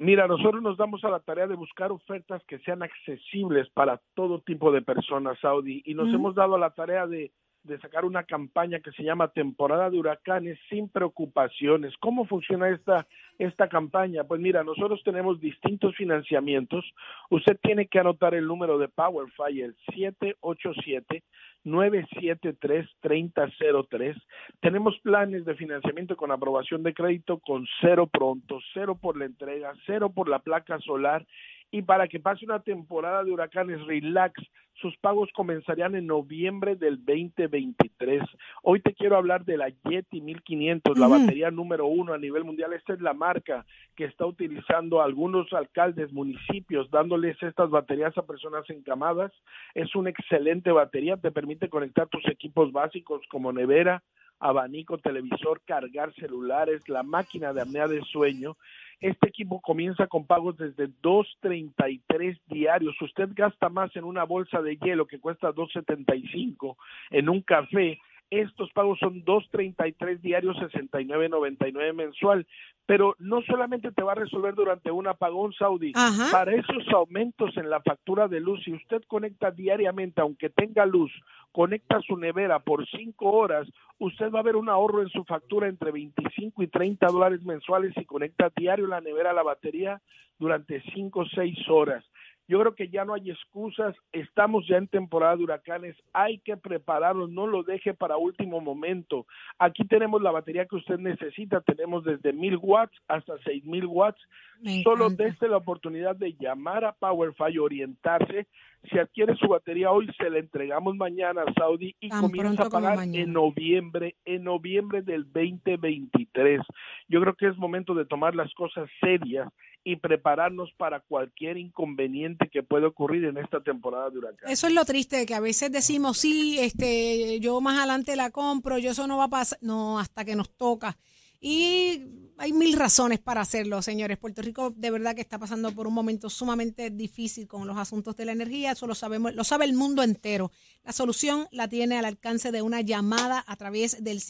Mira, 0.00 0.26
nosotros 0.26 0.62
nos 0.62 0.78
damos 0.78 1.04
a 1.04 1.10
la 1.10 1.20
tarea 1.20 1.46
de 1.46 1.54
buscar 1.54 1.92
ofertas 1.92 2.42
que 2.48 2.58
sean 2.60 2.82
accesibles 2.82 3.68
para 3.68 4.00
todo 4.14 4.40
tipo 4.40 4.72
de 4.72 4.80
personas, 4.80 5.38
Saudi, 5.40 5.82
y 5.84 5.92
nos 5.92 6.08
hemos 6.14 6.34
dado 6.34 6.54
a 6.54 6.58
la 6.58 6.70
tarea 6.70 7.06
de, 7.06 7.30
de 7.62 7.78
sacar 7.78 8.04
una 8.04 8.24
campaña 8.24 8.80
que 8.80 8.92
se 8.92 9.02
llama 9.02 9.28
temporada 9.28 9.90
de 9.90 9.98
huracanes 9.98 10.58
sin 10.68 10.88
preocupaciones. 10.88 11.94
¿Cómo 12.00 12.24
funciona 12.24 12.70
esta, 12.70 13.06
esta 13.38 13.68
campaña? 13.68 14.24
Pues 14.24 14.40
mira, 14.40 14.64
nosotros 14.64 15.02
tenemos 15.04 15.40
distintos 15.40 15.94
financiamientos. 15.96 16.84
Usted 17.28 17.58
tiene 17.62 17.86
que 17.86 17.98
anotar 17.98 18.34
el 18.34 18.46
número 18.46 18.78
de 18.78 18.88
PowerFi, 18.88 19.60
el 19.60 19.76
787 19.94 21.22
973-3003. 21.64 24.20
Tenemos 24.60 24.98
planes 25.00 25.44
de 25.44 25.54
financiamiento 25.54 26.16
con 26.16 26.32
aprobación 26.32 26.82
de 26.82 26.94
crédito 26.94 27.38
con 27.38 27.66
cero 27.80 28.06
pronto, 28.06 28.60
cero 28.72 28.96
por 29.00 29.18
la 29.18 29.26
entrega, 29.26 29.74
cero 29.86 30.10
por 30.10 30.28
la 30.28 30.38
placa 30.38 30.78
solar 30.80 31.26
y 31.70 31.82
para 31.82 32.08
que 32.08 32.20
pase 32.20 32.44
una 32.44 32.60
temporada 32.60 33.22
de 33.22 33.30
huracanes 33.30 33.84
relax, 33.86 34.34
sus 34.74 34.96
pagos 34.96 35.28
comenzarían 35.34 35.94
en 35.94 36.06
noviembre 36.06 36.74
del 36.74 36.96
2023. 37.04 38.22
Hoy 38.62 38.80
te 38.80 38.94
quiero 38.94 39.16
hablar 39.16 39.44
de 39.44 39.58
la 39.58 39.68
Yeti 39.68 40.20
1500, 40.20 40.98
la 40.98 41.06
batería 41.06 41.50
número 41.50 41.86
uno 41.86 42.14
a 42.14 42.18
nivel 42.18 42.44
mundial. 42.44 42.72
Esta 42.72 42.94
es 42.94 43.00
la 43.00 43.12
marca 43.12 43.66
que 43.94 44.04
está 44.04 44.24
utilizando 44.24 45.02
algunos 45.02 45.52
alcaldes, 45.52 46.12
municipios, 46.12 46.90
dándoles 46.90 47.40
estas 47.42 47.70
baterías 47.70 48.16
a 48.16 48.26
personas 48.26 48.68
encamadas. 48.70 49.32
Es 49.74 49.94
una 49.94 50.10
excelente 50.10 50.72
batería, 50.72 51.18
te 51.18 51.30
permite 51.30 51.68
conectar 51.68 52.08
tus 52.08 52.26
equipos 52.28 52.72
básicos 52.72 53.20
como 53.30 53.52
nevera, 53.52 54.02
abanico, 54.40 54.98
televisor, 54.98 55.60
cargar 55.64 56.12
celulares, 56.14 56.88
la 56.88 57.02
máquina 57.02 57.52
de 57.52 57.62
apnea 57.62 57.86
de 57.86 58.00
sueño 58.02 58.56
este 59.00 59.28
equipo 59.28 59.60
comienza 59.60 60.06
con 60.06 60.26
pagos 60.26 60.58
desde 60.58 60.88
2.33 60.88 62.38
diarios. 62.48 63.00
Usted 63.00 63.30
gasta 63.32 63.70
más 63.70 63.96
en 63.96 64.04
una 64.04 64.24
bolsa 64.24 64.60
de 64.60 64.76
hielo 64.76 65.06
que 65.06 65.18
cuesta 65.18 65.52
2.75, 65.52 66.76
en 67.10 67.30
un 67.30 67.40
café, 67.40 67.98
estos 68.30 68.70
pagos 68.72 68.98
son 68.98 69.24
233 69.24 70.22
diarios, 70.22 70.56
69.99 70.56 71.92
mensual, 71.92 72.46
pero 72.86 73.14
no 73.18 73.42
solamente 73.42 73.92
te 73.92 74.02
va 74.02 74.12
a 74.12 74.16
resolver 74.16 74.54
durante 74.54 74.90
un 74.90 75.06
apagón 75.08 75.52
Saudi, 75.52 75.92
Ajá. 75.94 76.28
para 76.30 76.54
esos 76.54 76.88
aumentos 76.94 77.56
en 77.56 77.70
la 77.70 77.80
factura 77.80 78.28
de 78.28 78.40
luz, 78.40 78.62
si 78.64 78.72
usted 78.72 79.02
conecta 79.06 79.50
diariamente, 79.50 80.20
aunque 80.20 80.50
tenga 80.50 80.86
luz, 80.86 81.12
conecta 81.52 82.00
su 82.02 82.16
nevera 82.16 82.60
por 82.60 82.88
cinco 82.88 83.32
horas, 83.32 83.68
usted 83.98 84.30
va 84.30 84.40
a 84.40 84.44
ver 84.44 84.56
un 84.56 84.68
ahorro 84.68 85.02
en 85.02 85.08
su 85.08 85.24
factura 85.24 85.68
entre 85.68 85.90
25 85.90 86.62
y 86.62 86.68
30 86.68 87.06
dólares 87.08 87.42
mensuales 87.42 87.92
si 87.94 88.04
conecta 88.04 88.50
diario 88.56 88.86
la 88.86 89.00
nevera 89.00 89.30
a 89.30 89.34
la 89.34 89.42
batería 89.42 90.00
durante 90.38 90.82
cinco 90.94 91.20
o 91.20 91.26
seis 91.26 91.58
horas. 91.68 92.04
Yo 92.50 92.58
creo 92.58 92.74
que 92.74 92.88
ya 92.88 93.04
no 93.04 93.14
hay 93.14 93.30
excusas, 93.30 93.94
estamos 94.10 94.66
ya 94.66 94.76
en 94.76 94.88
temporada 94.88 95.36
de 95.36 95.44
huracanes, 95.44 95.94
hay 96.12 96.38
que 96.38 96.56
prepararnos, 96.56 97.30
no 97.30 97.46
lo 97.46 97.62
deje 97.62 97.94
para 97.94 98.16
último 98.16 98.60
momento. 98.60 99.24
Aquí 99.60 99.84
tenemos 99.84 100.20
la 100.20 100.32
batería 100.32 100.66
que 100.66 100.74
usted 100.74 100.98
necesita, 100.98 101.60
tenemos 101.60 102.02
desde 102.02 102.32
1000 102.32 102.56
watts 102.60 102.98
hasta 103.06 103.38
6000 103.44 103.86
watts. 103.86 104.20
Me 104.62 104.82
Solo 104.82 105.04
encanta. 105.04 105.24
desde 105.24 105.48
la 105.48 105.58
oportunidad 105.58 106.16
de 106.16 106.34
llamar 106.40 106.84
a 106.84 106.92
PowerFi, 106.92 107.56
orientarse. 107.56 108.48
Si 108.90 108.98
adquiere 108.98 109.36
su 109.36 109.46
batería 109.46 109.92
hoy, 109.92 110.10
se 110.18 110.28
la 110.28 110.40
entregamos 110.40 110.96
mañana 110.96 111.42
a 111.46 111.52
Saudi 111.52 111.94
y 112.00 112.08
Tan 112.08 112.22
comienza 112.22 112.64
a 112.64 112.68
pagar 112.68 112.98
en 113.00 113.32
noviembre, 113.32 114.16
en 114.24 114.42
noviembre 114.42 115.02
del 115.02 115.22
2023. 115.32 116.62
Yo 117.10 117.20
creo 117.20 117.34
que 117.34 117.48
es 117.48 117.56
momento 117.56 117.94
de 117.94 118.06
tomar 118.06 118.36
las 118.36 118.54
cosas 118.54 118.88
serias 119.00 119.48
y 119.82 119.96
prepararnos 119.96 120.70
para 120.76 121.00
cualquier 121.00 121.56
inconveniente 121.56 122.48
que 122.48 122.62
pueda 122.62 122.86
ocurrir 122.86 123.24
en 123.24 123.36
esta 123.36 123.60
temporada 123.60 124.10
de 124.10 124.18
huracán. 124.18 124.48
Eso 124.48 124.68
es 124.68 124.74
lo 124.74 124.84
triste, 124.84 125.26
que 125.26 125.34
a 125.34 125.40
veces 125.40 125.72
decimos, 125.72 126.18
sí, 126.18 126.58
este, 126.60 127.40
yo 127.40 127.60
más 127.60 127.78
adelante 127.78 128.14
la 128.14 128.30
compro, 128.30 128.78
yo 128.78 128.92
eso 128.92 129.08
no 129.08 129.18
va 129.18 129.24
a 129.24 129.28
pasar, 129.28 129.58
no, 129.60 129.98
hasta 129.98 130.24
que 130.24 130.36
nos 130.36 130.50
toca. 130.56 130.96
Y 131.40 132.02
hay 132.36 132.52
mil 132.52 132.74
razones 132.74 133.18
para 133.18 133.40
hacerlo, 133.40 133.80
señores. 133.80 134.18
Puerto 134.18 134.42
Rico 134.42 134.74
de 134.76 134.90
verdad 134.90 135.14
que 135.14 135.22
está 135.22 135.38
pasando 135.38 135.72
por 135.72 135.86
un 135.86 135.94
momento 135.94 136.28
sumamente 136.28 136.90
difícil 136.90 137.48
con 137.48 137.66
los 137.66 137.78
asuntos 137.78 138.14
de 138.16 138.26
la 138.26 138.32
energía, 138.32 138.72
eso 138.72 138.86
lo 138.86 138.94
sabemos, 138.94 139.34
lo 139.34 139.42
sabe 139.42 139.64
el 139.64 139.72
mundo 139.72 140.02
entero. 140.02 140.52
La 140.84 140.92
solución 140.92 141.48
la 141.50 141.66
tiene 141.66 141.98
al 141.98 142.04
alcance 142.04 142.52
de 142.52 142.60
una 142.60 142.82
llamada 142.82 143.42
a 143.46 143.56
través 143.56 144.04
del 144.04 144.20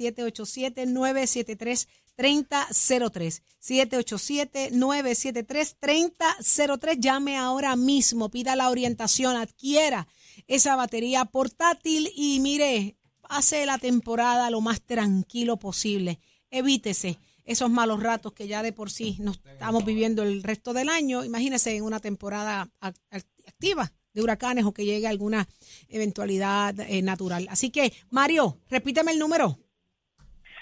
787-973-3003. 2.21 3.43
787-973-3003. 6.01 6.99
Llame 6.99 7.37
ahora 7.37 7.77
mismo, 7.77 8.31
pida 8.31 8.57
la 8.57 8.71
orientación, 8.71 9.37
adquiera 9.37 10.07
esa 10.47 10.77
batería 10.77 11.25
portátil 11.27 12.11
y 12.15 12.41
mire, 12.41 12.97
pase 13.21 13.67
la 13.67 13.79
temporada 13.79 14.51
lo 14.51 14.61
más 14.61 14.81
tranquilo 14.83 15.59
posible. 15.59 16.19
Evítese 16.51 17.19
esos 17.45 17.71
malos 17.71 18.03
ratos 18.03 18.33
que 18.33 18.47
ya 18.49 18.63
de 18.63 18.73
por 18.73 18.91
sí 18.91 19.17
nos 19.21 19.41
estamos 19.45 19.85
viviendo 19.85 20.23
el 20.23 20.43
resto 20.43 20.73
del 20.73 20.89
año. 20.89 21.25
Imagínese 21.25 21.77
en 21.77 21.85
una 21.85 22.01
temporada 22.01 22.69
ac- 22.81 22.95
ac- 23.11 23.27
activa 23.47 23.93
de 24.13 24.23
huracanes 24.23 24.65
o 24.65 24.73
que 24.73 24.85
llegue 24.85 25.07
alguna 25.07 25.49
eventualidad 25.89 26.79
eh, 26.81 27.03
natural. 27.03 27.47
Así 27.51 27.71
que, 27.71 27.93
Mario, 28.11 28.59
repíteme 28.69 29.13
el 29.13 29.19
número. 29.19 29.59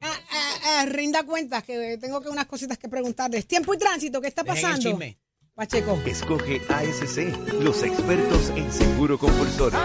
Ah, 0.00 0.20
ah, 0.30 0.54
ah, 0.64 0.86
rinda 0.86 1.22
cuentas, 1.24 1.64
que 1.64 1.96
tengo 1.98 2.20
que 2.20 2.28
unas 2.28 2.46
cositas 2.46 2.76
que 2.76 2.88
preguntarles. 2.88 3.46
Tiempo 3.46 3.72
y 3.72 3.78
tránsito, 3.78 4.20
¿qué 4.20 4.28
está 4.28 4.44
pasando? 4.44 4.78
chisme. 4.78 5.18
Pacheco. 5.54 5.98
Escoge 6.04 6.60
ASC, 6.68 7.62
los 7.62 7.82
expertos 7.84 8.50
en 8.56 8.72
seguro 8.72 9.16
compulsorio. 9.16 9.78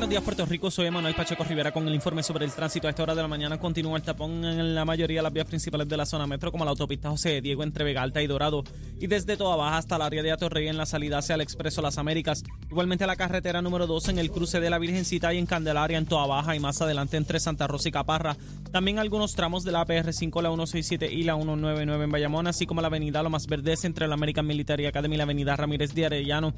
Buenos 0.00 0.12
días, 0.12 0.22
Puerto 0.22 0.46
Rico. 0.46 0.70
Soy 0.70 0.90
Manuel 0.90 1.14
Pacheco 1.14 1.44
Rivera 1.44 1.72
con 1.72 1.86
el 1.86 1.94
informe 1.94 2.22
sobre 2.22 2.46
el 2.46 2.52
tránsito. 2.52 2.86
A 2.86 2.90
esta 2.90 3.02
hora 3.02 3.14
de 3.14 3.20
la 3.20 3.28
mañana 3.28 3.58
continúa 3.58 3.98
el 3.98 4.02
tapón 4.02 4.42
en 4.46 4.74
la 4.74 4.86
mayoría 4.86 5.18
de 5.18 5.22
las 5.24 5.32
vías 5.32 5.44
principales 5.44 5.86
de 5.88 5.96
la 5.98 6.06
zona 6.06 6.26
metro, 6.26 6.50
como 6.50 6.64
la 6.64 6.70
autopista 6.70 7.10
José 7.10 7.42
Diego 7.42 7.62
entre 7.62 7.84
Vega 7.84 8.00
Alta 8.00 8.22
y 8.22 8.26
Dorado, 8.26 8.64
y 8.98 9.08
desde 9.08 9.36
Toda 9.36 9.56
Baja 9.56 9.76
hasta 9.76 9.96
el 9.96 10.02
área 10.02 10.22
de 10.22 10.32
Atorrey 10.32 10.68
en 10.68 10.78
la 10.78 10.86
salida 10.86 11.18
hacia 11.18 11.34
el 11.34 11.42
Expreso 11.42 11.82
Las 11.82 11.98
Américas. 11.98 12.44
Igualmente 12.70 13.06
la 13.06 13.16
carretera 13.16 13.60
número 13.60 13.86
2 13.86 14.08
en 14.08 14.18
el 14.18 14.30
cruce 14.30 14.58
de 14.58 14.70
la 14.70 14.78
Virgencita 14.78 15.34
y 15.34 15.38
en 15.38 15.44
Candelaria 15.44 15.98
en 15.98 16.06
Toda 16.06 16.26
Baja 16.26 16.56
y 16.56 16.60
más 16.60 16.80
adelante 16.80 17.18
entre 17.18 17.38
Santa 17.38 17.66
Rosa 17.66 17.90
y 17.90 17.92
Caparra. 17.92 18.38
También 18.72 18.98
algunos 18.98 19.34
tramos 19.34 19.64
de 19.64 19.72
la 19.72 19.84
PR5, 19.84 20.40
la 20.40 20.48
167 20.48 21.12
y 21.12 21.24
la 21.24 21.34
199 21.34 22.04
en 22.04 22.10
Bayamón, 22.10 22.46
así 22.46 22.64
como 22.64 22.80
la 22.80 22.86
avenida 22.86 23.22
Lo 23.22 23.28
Más 23.28 23.46
Verdes 23.46 23.84
entre 23.84 24.08
la 24.08 24.14
American 24.14 24.46
Military 24.46 24.86
Academy 24.86 25.16
y 25.16 25.18
la 25.18 25.24
avenida 25.24 25.56
Ramírez 25.56 25.92
de 25.92 26.06
Arellano. 26.06 26.54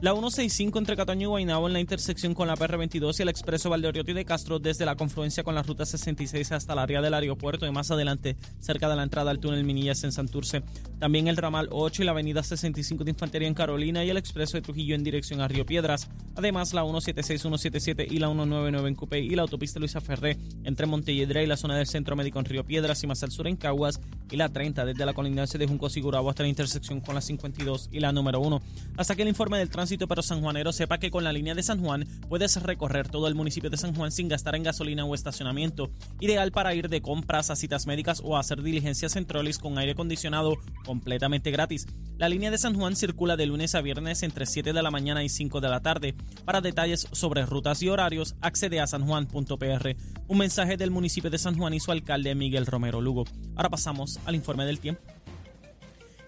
La 0.00 0.12
165 0.12 0.78
entre 0.78 0.94
Cataño 0.94 1.22
y 1.22 1.26
Guaynabo 1.26 1.66
en 1.66 1.72
la 1.72 1.80
intersección 1.80 2.32
con 2.32 2.46
la 2.46 2.54
PR22 2.54 3.18
y 3.18 3.22
el 3.22 3.28
expreso 3.28 3.68
Valdeoriotti 3.68 4.12
de 4.12 4.24
Castro 4.24 4.60
desde 4.60 4.86
la 4.86 4.94
confluencia 4.94 5.42
con 5.42 5.56
la 5.56 5.64
ruta 5.64 5.84
66 5.84 6.52
hasta 6.52 6.72
el 6.72 6.78
área 6.78 7.00
del 7.00 7.14
aeropuerto 7.14 7.66
y 7.66 7.72
más 7.72 7.90
adelante 7.90 8.36
cerca 8.60 8.88
de 8.88 8.94
la 8.94 9.02
entrada 9.02 9.32
al 9.32 9.40
túnel 9.40 9.64
Minillas 9.64 10.04
en 10.04 10.12
Santurce. 10.12 10.62
También 11.00 11.26
el 11.26 11.36
ramal 11.36 11.66
8 11.72 12.02
y 12.02 12.04
la 12.04 12.12
avenida 12.12 12.44
65 12.44 13.02
de 13.02 13.10
Infantería 13.10 13.48
en 13.48 13.54
Carolina 13.54 14.04
y 14.04 14.10
el 14.10 14.18
expreso 14.18 14.56
de 14.56 14.62
Trujillo 14.62 14.94
en 14.94 15.02
dirección 15.02 15.40
a 15.40 15.48
Río 15.48 15.66
Piedras. 15.66 16.08
Además 16.36 16.72
la 16.74 16.82
176, 16.82 17.40
177 17.40 18.06
y 18.08 18.20
la 18.20 18.28
199 18.28 18.88
en 18.88 18.94
Cupey 18.94 19.26
y 19.26 19.34
la 19.34 19.42
autopista 19.42 19.80
Luisa 19.80 20.00
Ferré 20.00 20.38
entre 20.62 20.86
Montelledra 20.86 21.42
y 21.42 21.46
la 21.46 21.56
zona 21.56 21.76
del 21.76 21.88
Centro 21.88 22.14
Médico 22.14 22.38
en 22.38 22.44
Río 22.44 22.64
Piedras 22.64 23.02
y 23.02 23.08
más 23.08 23.24
al 23.24 23.32
sur 23.32 23.48
en 23.48 23.56
Caguas 23.56 24.00
y 24.30 24.36
la 24.36 24.48
30 24.48 24.84
desde 24.84 25.06
la 25.06 25.14
colindancia 25.14 25.58
de 25.58 25.66
Junco 25.66 25.88
Sigurabo 25.88 26.30
hasta 26.30 26.42
la 26.42 26.48
intersección 26.48 27.00
con 27.00 27.14
la 27.14 27.20
52 27.20 27.88
y 27.92 28.00
la 28.00 28.12
número 28.12 28.40
1. 28.40 28.60
Hasta 28.96 29.16
que 29.16 29.22
el 29.22 29.28
informe 29.28 29.58
del 29.58 29.70
tránsito 29.70 30.08
pero 30.08 30.22
sanjuanero 30.22 30.72
sepa 30.72 30.98
que 30.98 31.10
con 31.10 31.24
la 31.24 31.32
línea 31.32 31.54
de 31.54 31.62
San 31.62 31.80
Juan 31.80 32.06
puedes 32.28 32.60
recorrer 32.62 33.08
todo 33.08 33.28
el 33.28 33.34
municipio 33.34 33.70
de 33.70 33.76
San 33.76 33.94
Juan 33.94 34.12
sin 34.12 34.28
gastar 34.28 34.54
en 34.54 34.62
gasolina 34.62 35.04
o 35.04 35.14
estacionamiento. 35.14 35.90
Ideal 36.20 36.52
para 36.52 36.74
ir 36.74 36.88
de 36.88 37.00
compras 37.00 37.50
a 37.50 37.56
citas 37.56 37.86
médicas 37.86 38.20
o 38.24 38.36
hacer 38.36 38.62
diligencias 38.62 39.16
en 39.16 39.26
trolis 39.26 39.58
con 39.58 39.78
aire 39.78 39.92
acondicionado 39.92 40.56
completamente 40.84 41.50
gratis. 41.50 41.86
La 42.18 42.28
línea 42.28 42.50
de 42.50 42.58
San 42.58 42.74
Juan 42.74 42.96
circula 42.96 43.36
de 43.36 43.46
lunes 43.46 43.74
a 43.74 43.80
viernes 43.80 44.24
entre 44.24 44.44
7 44.44 44.72
de 44.72 44.82
la 44.82 44.90
mañana 44.90 45.22
y 45.22 45.28
5 45.28 45.60
de 45.60 45.68
la 45.68 45.80
tarde. 45.80 46.16
Para 46.44 46.60
detalles 46.60 47.06
sobre 47.12 47.46
rutas 47.46 47.80
y 47.82 47.88
horarios, 47.88 48.34
accede 48.40 48.80
a 48.80 48.86
sanjuan.pr. 48.86 49.96
Un 50.26 50.38
mensaje 50.38 50.76
del 50.76 50.90
municipio 50.90 51.30
de 51.30 51.38
San 51.38 51.56
Juan 51.56 51.74
y 51.74 51.80
su 51.80 51.92
alcalde 51.92 52.34
Miguel 52.34 52.66
Romero 52.66 53.00
Lugo. 53.00 53.24
Ahora 53.54 53.70
pasamos 53.70 54.17
al 54.24 54.34
informe 54.34 54.64
del 54.64 54.80
tiempo. 54.80 55.00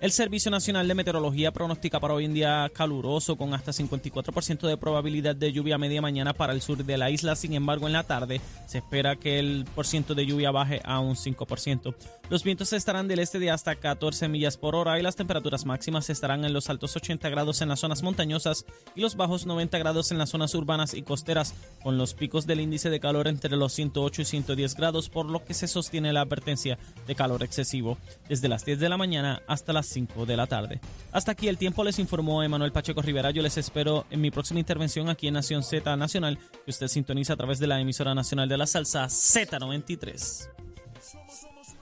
El 0.00 0.12
Servicio 0.12 0.50
Nacional 0.50 0.88
de 0.88 0.94
Meteorología 0.94 1.52
pronostica 1.52 2.00
para 2.00 2.14
hoy 2.14 2.24
en 2.24 2.32
día 2.32 2.70
caluroso 2.72 3.36
con 3.36 3.52
hasta 3.52 3.70
54% 3.70 4.66
de 4.66 4.78
probabilidad 4.78 5.36
de 5.36 5.52
lluvia 5.52 5.76
media 5.76 6.00
mañana 6.00 6.32
para 6.32 6.54
el 6.54 6.62
sur 6.62 6.82
de 6.82 6.96
la 6.96 7.10
isla. 7.10 7.36
Sin 7.36 7.52
embargo, 7.52 7.86
en 7.86 7.92
la 7.92 8.04
tarde 8.04 8.40
se 8.66 8.78
espera 8.78 9.16
que 9.16 9.38
el 9.38 9.66
porciento 9.74 10.14
de 10.14 10.24
lluvia 10.24 10.52
baje 10.52 10.80
a 10.84 11.00
un 11.00 11.16
5%. 11.16 11.94
Los 12.30 12.44
vientos 12.44 12.72
estarán 12.72 13.08
del 13.08 13.18
este 13.18 13.38
de 13.38 13.50
hasta 13.50 13.76
14 13.76 14.28
millas 14.28 14.56
por 14.56 14.74
hora 14.74 14.98
y 14.98 15.02
las 15.02 15.16
temperaturas 15.16 15.66
máximas 15.66 16.08
estarán 16.08 16.46
en 16.46 16.54
los 16.54 16.70
altos 16.70 16.96
80 16.96 17.28
grados 17.28 17.60
en 17.60 17.68
las 17.68 17.80
zonas 17.80 18.02
montañosas 18.02 18.64
y 18.94 19.02
los 19.02 19.16
bajos 19.16 19.44
90 19.44 19.76
grados 19.78 20.12
en 20.12 20.18
las 20.18 20.30
zonas 20.30 20.54
urbanas 20.54 20.94
y 20.94 21.02
costeras, 21.02 21.54
con 21.82 21.98
los 21.98 22.14
picos 22.14 22.46
del 22.46 22.60
índice 22.60 22.88
de 22.88 23.00
calor 23.00 23.28
entre 23.28 23.54
los 23.54 23.74
108 23.74 24.22
y 24.22 24.24
110 24.24 24.76
grados, 24.76 25.10
por 25.10 25.26
lo 25.26 25.44
que 25.44 25.52
se 25.52 25.68
sostiene 25.68 26.14
la 26.14 26.22
advertencia 26.22 26.78
de 27.06 27.14
calor 27.14 27.42
excesivo 27.42 27.98
desde 28.30 28.48
las 28.48 28.64
10 28.64 28.78
de 28.78 28.88
la 28.88 28.96
mañana 28.96 29.42
hasta 29.46 29.74
las 29.74 29.89
5 29.90 30.26
de 30.26 30.37
la 30.37 30.46
tarde. 30.46 30.81
Hasta 31.12 31.33
aquí 31.33 31.48
el 31.48 31.59
tiempo 31.59 31.85
les 31.85 31.98
informó 31.98 32.42
Emanuel 32.42 32.72
Pacheco 32.72 33.03
Rivera. 33.03 33.31
Yo 33.31 33.42
les 33.42 33.57
espero 33.59 34.07
en 34.11 34.20
mi 34.20 34.31
próxima 34.31 34.61
intervención 34.61 35.09
aquí 35.09 35.29
en 35.29 35.35
Nación 35.35 35.62
Z 35.62 35.96
Nacional, 35.96 36.38
que 36.64 36.70
usted 36.70 36.88
sintoniza 36.88 37.35
a 37.35 37.37
través 37.37 37.59
de 37.59 37.66
la 37.66 37.81
emisora 37.81 38.14
nacional 38.14 38.48
de 38.48 38.57
la 38.57 38.66
salsa 38.66 39.07
Z93. 39.07 40.48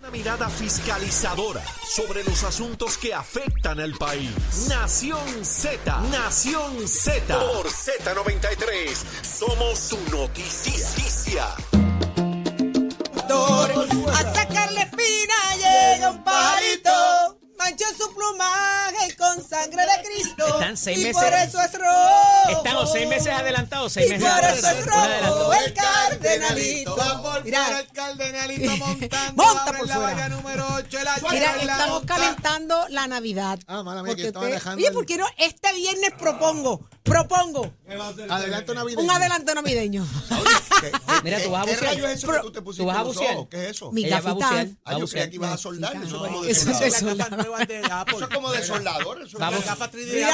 Una 0.01 0.11
mirada 0.11 0.49
fiscalizadora 0.49 1.62
sobre 1.85 2.23
los 2.23 2.44
asuntos 2.44 2.97
que 2.97 3.12
afectan 3.12 3.81
al 3.81 3.92
país. 3.94 4.31
Nación 4.68 5.44
Z, 5.44 6.01
Nación 6.11 6.87
Z. 6.87 7.37
Por 7.37 7.66
Z93, 7.66 8.94
somos 9.23 9.79
su 9.79 9.99
noticia. 10.11 11.47
A 13.31 14.35
sacarle 14.35 14.81
espina, 14.81 15.57
llega 15.57 16.11
un 16.11 16.25
pajarito, 16.25 16.90
manchó 17.59 17.85
su 17.99 18.14
plumaje 18.14 19.16
con 19.16 19.47
sangre 19.49 19.83
de 19.83 20.03
Cristo. 20.05 20.47
Están 20.47 20.77
seis 20.77 20.99
y 21.01 21.05
meses- 21.05 21.23
por 21.23 21.33
eso 21.33 21.61
es 21.61 21.73
rojo. 21.73 22.38
Están 22.50 22.76
o 22.76 22.87
seis 22.87 23.08
meses 23.08 23.28
adelantados, 23.32 23.92
seis 23.92 24.06
Y 24.08 24.11
meses 24.14 24.28
por 24.28 24.38
eso 24.44 24.66
adelantados. 24.66 25.14
es 25.14 25.26
rojo 25.26 25.52
el 25.54 25.74
cardenalito. 25.74 26.96
Mira, 27.44 27.80
el 27.80 27.87
cardenalito 27.88 28.76
montando. 28.87 29.42
Monta 29.44 29.72
por 29.72 29.87
la 29.87 29.94
fuera. 29.94 30.12
valla 30.14 30.28
número 30.28 30.66
8. 30.74 30.98
Mira, 31.30 31.56
estamos 31.56 32.04
calentando 32.04 32.87
la 32.90 33.06
Navidad. 33.06 33.58
Ah, 33.66 33.82
mala 33.82 34.02
mía, 34.02 34.14
que 34.14 34.22
Porque 34.22 34.26
estaba 34.28 34.44
usted- 34.46 34.54
dejando 34.56 34.78
Oye, 34.78 34.87
el- 34.88 34.94
¿por 34.94 35.06
qué 35.06 35.16
no? 35.18 35.26
Este 35.38 35.72
viernes 35.74 36.12
propongo, 36.18 36.88
propongo 37.02 37.72
Adelanto 38.28 38.74
navideño. 38.74 39.02
un 39.02 39.11
adelanto 39.11 39.54
navideño. 39.54 40.06
Mira, 41.24 41.42
tú 41.42 41.50
vas 41.50 41.62
a 41.62 41.66
¿Qué 41.66 41.72
bucear. 41.72 41.94
rayo 41.94 42.06
es 42.08 42.18
eso 42.18 42.26
Pero- 42.28 42.38
que 42.42 42.46
tú 42.48 42.52
te 42.52 42.62
pusiste 42.62 42.82
tú 42.82 42.87
vas 42.87 42.96
a 42.96 43.00
en 43.00 43.06
los 43.06 43.14
bucear. 43.16 43.34
ojos? 43.37 43.48
¿Qué 43.50 43.64
es 43.64 43.70
eso? 43.70 43.92
Mi 43.92 44.04
Ella 44.04 44.20
va 44.20 44.30
a 44.30 44.34
bucear. 44.34 44.52
Ah, 44.54 44.90
Va 44.90 44.90
a 44.90 44.92
yo 44.94 45.00
bucear. 45.00 45.11
creía 45.22 45.30
que 45.30 45.37
ibas 45.37 45.52
a 45.52 45.58
soldar. 45.58 45.96
Eso 45.96 46.04
es 46.04 46.11
como 46.22 46.42
de 46.42 46.50
Eso 46.50 46.70
es 46.70 46.76
soldador. 46.76 47.00
soldado. 47.00 48.06
Eso 48.08 48.24
es 48.24 48.34
como 48.34 48.50
de 48.52 48.62
soldador. 48.64 49.22
Eso 49.22 49.38
Vamos. 49.38 49.64
Mira, 49.94 50.30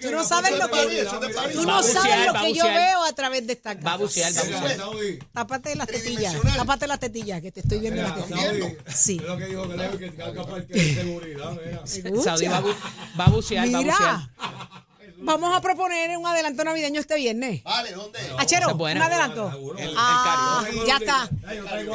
tú 0.00 0.10
no 0.10 0.24
sabes 0.24 0.58
lo 0.58 0.68
que 0.70 1.00
Eso 1.00 1.20
Va 1.20 1.47
a 1.50 1.64
no 1.64 1.82
sabes 1.82 2.26
lo 2.26 2.32
que 2.40 2.54
yo 2.54 2.64
veo 2.64 3.04
a 3.04 3.12
través 3.12 3.46
de 3.46 3.52
esta 3.54 3.74
Va 3.74 3.92
a 3.92 3.96
bucear, 3.96 4.32
va 4.36 4.40
a 4.40 4.44
bucear. 4.44 5.18
Tápate 5.32 5.74
las 5.76 5.86
tetillas, 5.86 6.34
tápate 6.56 6.86
las 6.86 6.98
tetillas, 7.00 7.40
que 7.42 7.52
te 7.52 7.60
estoy 7.60 7.78
viendo 7.80 8.02
las 8.02 8.14
tetillas. 8.16 8.74
Sí. 8.94 9.18
lo 9.18 9.36
que 9.36 9.46
dijo 9.46 9.68
que 9.68 9.76
Leo, 9.76 9.98
que 9.98 10.14
carga 10.14 10.46
parque 10.46 10.72
de 10.74 10.94
seguridad, 10.94 11.52
mira. 11.52 12.22
Saudi 12.22 12.46
va 12.48 12.58
a, 12.58 12.62
bu- 12.62 12.76
va 13.18 13.24
a 13.24 13.30
bucear, 13.30 13.74
va 13.74 13.78
a 13.78 13.82
bucear. 13.82 14.87
Vamos 15.20 15.54
a 15.54 15.60
proponer 15.60 16.16
un 16.16 16.26
adelanto 16.26 16.62
navideño 16.64 17.00
este 17.00 17.16
viernes. 17.16 17.62
Vale, 17.64 17.92
¿dónde? 17.92 18.18
Achero, 18.38 18.68
es 18.68 18.74
un 18.74 19.02
adelanto. 19.02 19.74
El- 19.78 19.88
el 19.88 19.94
Ah, 19.96 20.64
ya 20.86 20.96
está. 20.96 21.30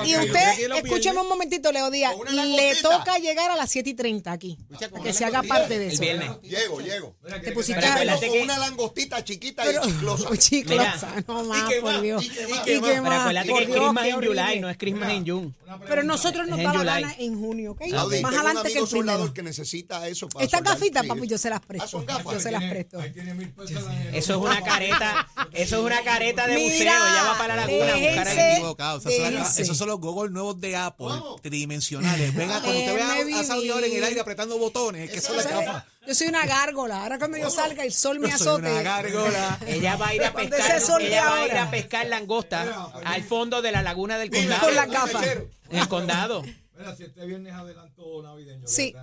Y 0.05 0.15
usted, 0.15 0.75
escúcheme 0.83 1.21
un 1.21 1.29
momentito, 1.29 1.71
Leo 1.71 1.89
Díaz. 1.89 2.13
Le 2.31 2.75
toca 2.81 3.17
llegar 3.19 3.51
a 3.51 3.55
las 3.55 3.69
7 3.71 3.89
y 3.91 3.93
30 3.93 4.31
aquí. 4.31 4.57
Para 4.91 5.03
que 5.03 5.13
se 5.13 5.25
haga 5.25 5.41
parte 5.43 5.79
de 5.79 5.87
El 5.87 5.91
eso. 5.93 6.01
viernes. 6.01 6.29
Llego, 6.41 6.81
llego. 6.81 7.15
Te 7.43 7.51
pusiste 7.53 7.81
que- 7.81 8.41
una 8.43 8.57
langostita 8.57 9.23
chiquita 9.23 9.63
Pero, 9.63 9.81
y 9.87 9.91
chiclosa. 9.91 10.37
chiclosa, 10.37 11.23
no 11.27 11.43
más, 11.45 11.73
por 11.81 12.01
Dios. 12.01 12.23
y 12.25 12.29
qué 12.29 13.01
más. 13.01 13.21
Acuérdate 13.23 13.53
que 13.53 13.63
es 13.63 13.69
Christmas 13.69 14.05
en 14.07 14.15
July, 14.25 14.59
no 14.59 14.69
es 14.69 14.77
Christmas 14.77 15.09
en 15.11 15.27
June. 15.27 15.53
Pero 15.87 16.03
nosotros 16.03 16.47
nos 16.47 16.57
da 16.61 16.63
en 16.71 16.77
la 16.77 16.83
gana 16.83 17.15
en 17.17 17.39
junio, 17.39 17.71
¿ok? 17.71 17.81
Saudi, 17.89 18.21
Más 18.21 18.35
adelante 18.35 18.71
que 18.73 18.79
el 18.79 18.87
primero. 18.87 19.33
que 19.33 19.41
necesita 19.43 20.07
eso 20.07 20.29
para 20.29 20.45
Estas 20.45 20.61
gafitas, 20.61 21.05
papi, 21.05 21.27
yo 21.27 21.37
se 21.37 21.49
las 21.49 21.59
Ah, 21.59 21.63
presto. 21.65 22.05
Yo 22.31 22.39
se 22.39 22.51
las 22.51 22.63
presto. 22.63 22.99
Ahí 23.13 23.21
tiene 23.21 23.33
mil 23.35 23.49
pesos 23.51 23.83
en 23.85 23.91
el- 24.07 24.15
Eso 24.15 24.33
es 24.33 24.39
una 24.39 24.61
careta, 24.63 25.27
eso 25.51 25.77
es 25.77 25.83
una 25.83 26.01
careta 26.03 26.47
de 26.47 26.55
buceo. 26.63 26.85
Ya 26.85 27.23
va 27.31 27.37
para 27.37 27.55
la 27.55 27.65
laguna 27.67 27.93
a 27.93 27.97
buscar 27.97 28.27
ahí. 28.27 28.53
equivocado. 28.53 28.97
Esos 28.99 29.13
son, 29.15 29.23
Déjense. 29.31 29.61
esos 29.61 29.77
son 29.77 29.87
los 29.89 29.99
gogos 29.99 30.31
nuevos 30.31 30.59
de 30.59 30.75
Apple, 30.75 31.05
¿Cómo? 31.09 31.35
tridimensionales. 31.41 32.33
Venga, 32.33 32.59
cuando 32.61 32.79
usted 32.79 32.95
vea 32.95 33.39
a 33.39 33.43
Saudi 33.43 33.69
ahora 33.69 33.85
en 33.85 33.95
el 33.97 34.03
aire 34.03 34.19
apretando 34.19 34.57
botones, 34.57 35.11
que 35.11 35.21
son 35.21 35.37
las 35.37 35.47
gafas. 35.47 35.83
Yo 36.07 36.13
soy 36.15 36.27
una 36.27 36.45
gárgola. 36.45 37.03
Ahora 37.03 37.17
cuando 37.19 37.37
yo 37.37 37.49
salga 37.49 37.83
el 37.83 37.93
sol 37.93 38.19
me 38.19 38.29
Yo 38.29 38.37
soy 38.37 38.47
azote. 38.47 38.71
una 38.71 38.81
gárgola. 38.81 39.59
Ella 39.67 39.95
va 39.95 40.07
a 40.09 40.15
ir 40.15 40.23
a 40.25 40.33
pescar, 40.33 40.81
ella 41.01 41.25
va 41.29 41.37
a 41.41 41.45
ir 41.45 41.57
a 41.57 41.71
pescar 41.71 42.05
langosta 42.07 42.89
al 43.05 43.23
fondo 43.23 43.61
de 43.61 43.71
la 43.71 43.81
laguna 43.83 44.17
del 44.17 44.29
condado. 44.31 44.61
Con 44.65 44.75
las 44.75 44.89
gafas. 44.89 45.23
En 45.69 45.79
el 45.79 45.87
condado. 45.87 46.43
Mira, 46.77 46.95
si 46.95 47.03
este 47.03 47.25
viernes 47.25 47.53
adelanto 47.53 48.23
navideño. 48.23 48.67
Sí. 48.67 48.93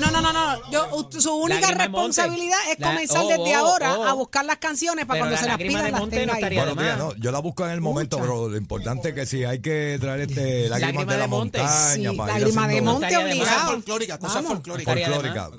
No, 0.00 0.10
no, 0.10 0.20
no, 0.20 0.32
no. 0.32 0.70
Yo, 0.70 1.08
su 1.18 1.34
única 1.34 1.70
responsabilidad 1.70 2.58
es 2.70 2.78
La- 2.78 2.88
comenzar 2.88 3.22
oh, 3.24 3.28
desde 3.28 3.56
oh, 3.56 3.56
ahora 3.56 3.98
oh. 3.98 4.04
a 4.04 4.12
buscar 4.12 4.44
las 4.44 4.58
canciones 4.58 5.06
para 5.06 5.20
Pero 5.20 5.30
cuando 5.30 5.34
la 5.34 5.40
se 5.40 5.46
las 5.46 5.56
pidan 5.56 5.92
las 5.92 6.10
tenga 6.10 6.26
no 6.26 6.80
ahí. 6.80 6.98
no, 6.98 7.16
yo 7.16 7.32
la 7.32 7.38
busco 7.38 7.64
en 7.64 7.70
el 7.70 7.80
momento, 7.80 8.18
Mucha. 8.18 8.28
pero 8.28 8.48
lo 8.50 8.56
importante 8.56 9.08
es 9.10 9.14
que 9.14 9.24
si 9.24 9.44
hay 9.44 9.60
que 9.60 9.96
traer 9.98 10.22
este 10.22 10.68
lágrimas 10.68 10.80
Lágrima 11.06 11.12
de 11.12 11.18
la 11.18 11.26
montaña 11.26 11.68
Sí, 11.68 12.16
para 12.16 12.32
ir 12.34 12.40
lágrima 12.40 12.68
de 12.68 12.82
monte 12.82 13.16
obligado. 13.16 13.70
folclórica, 13.72 14.18
folclórica. 14.18 15.50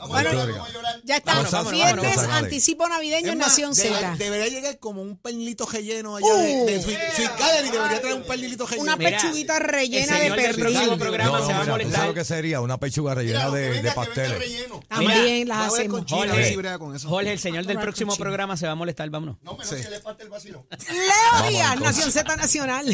Ya 1.04 1.18
está. 1.18 1.32
Vámonos, 1.32 1.52
vámonos, 1.52 1.72
Viernes, 1.72 2.18
anticipo 2.18 2.88
navideño 2.88 3.32
en 3.32 3.40
Nación 3.40 3.74
Z. 3.74 4.16
Debería 4.18 4.48
llegar 4.48 4.78
como 4.78 5.02
un 5.02 5.18
pernilito 5.18 5.66
relleno 5.66 6.18
allá 6.18 6.34
de, 6.36 6.66
de 6.66 6.82
Sweet, 6.82 7.00
Gallery, 7.40 7.70
debería 7.72 8.00
traer 8.02 8.16
un 8.16 8.24
pernilito 8.24 8.66
relleno. 8.68 8.84
Una 8.84 8.98
pechuguita 8.98 9.58
el 9.58 9.63
rellena 9.63 10.20
de 10.20 10.30
del 10.30 10.36
próximo 10.73 10.97
programa 10.97 11.39
No, 11.39 11.45
se 11.45 11.53
va 11.53 11.60
a 11.60 11.62
mira, 11.62 11.65
¿tú 11.65 11.71
molestar. 11.71 11.95
sabes 11.95 12.08
lo 12.10 12.13
que 12.13 12.23
sería? 12.25 12.62
Una 12.62 12.77
pechuga 12.77 13.15
rellena 13.15 13.49
de, 13.49 13.69
venga, 13.69 13.82
de 13.89 13.91
pasteles. 13.95 14.67
También 14.88 15.47
las 15.47 15.73
hacemos. 15.73 16.03
Jorge. 16.08 16.56
Jorge, 17.03 17.32
el 17.34 17.39
señor 17.39 17.65
del 17.65 17.80
próximo 17.80 18.15
programa 18.15 18.58
se 18.58 18.65
va 18.65 18.73
a 18.73 18.75
molestar, 18.75 19.10
vámonos. 19.10 19.38
No, 19.41 19.53
menos 19.53 19.69
que 19.69 19.89
le 19.89 19.99
parte 19.99 20.23
el 20.23 20.30
vacilón. 20.30 20.65
Leo 20.89 21.49
Díaz. 21.49 21.80
Nación 21.80 22.12
Z 22.12 22.36
Nacional. 22.36 22.86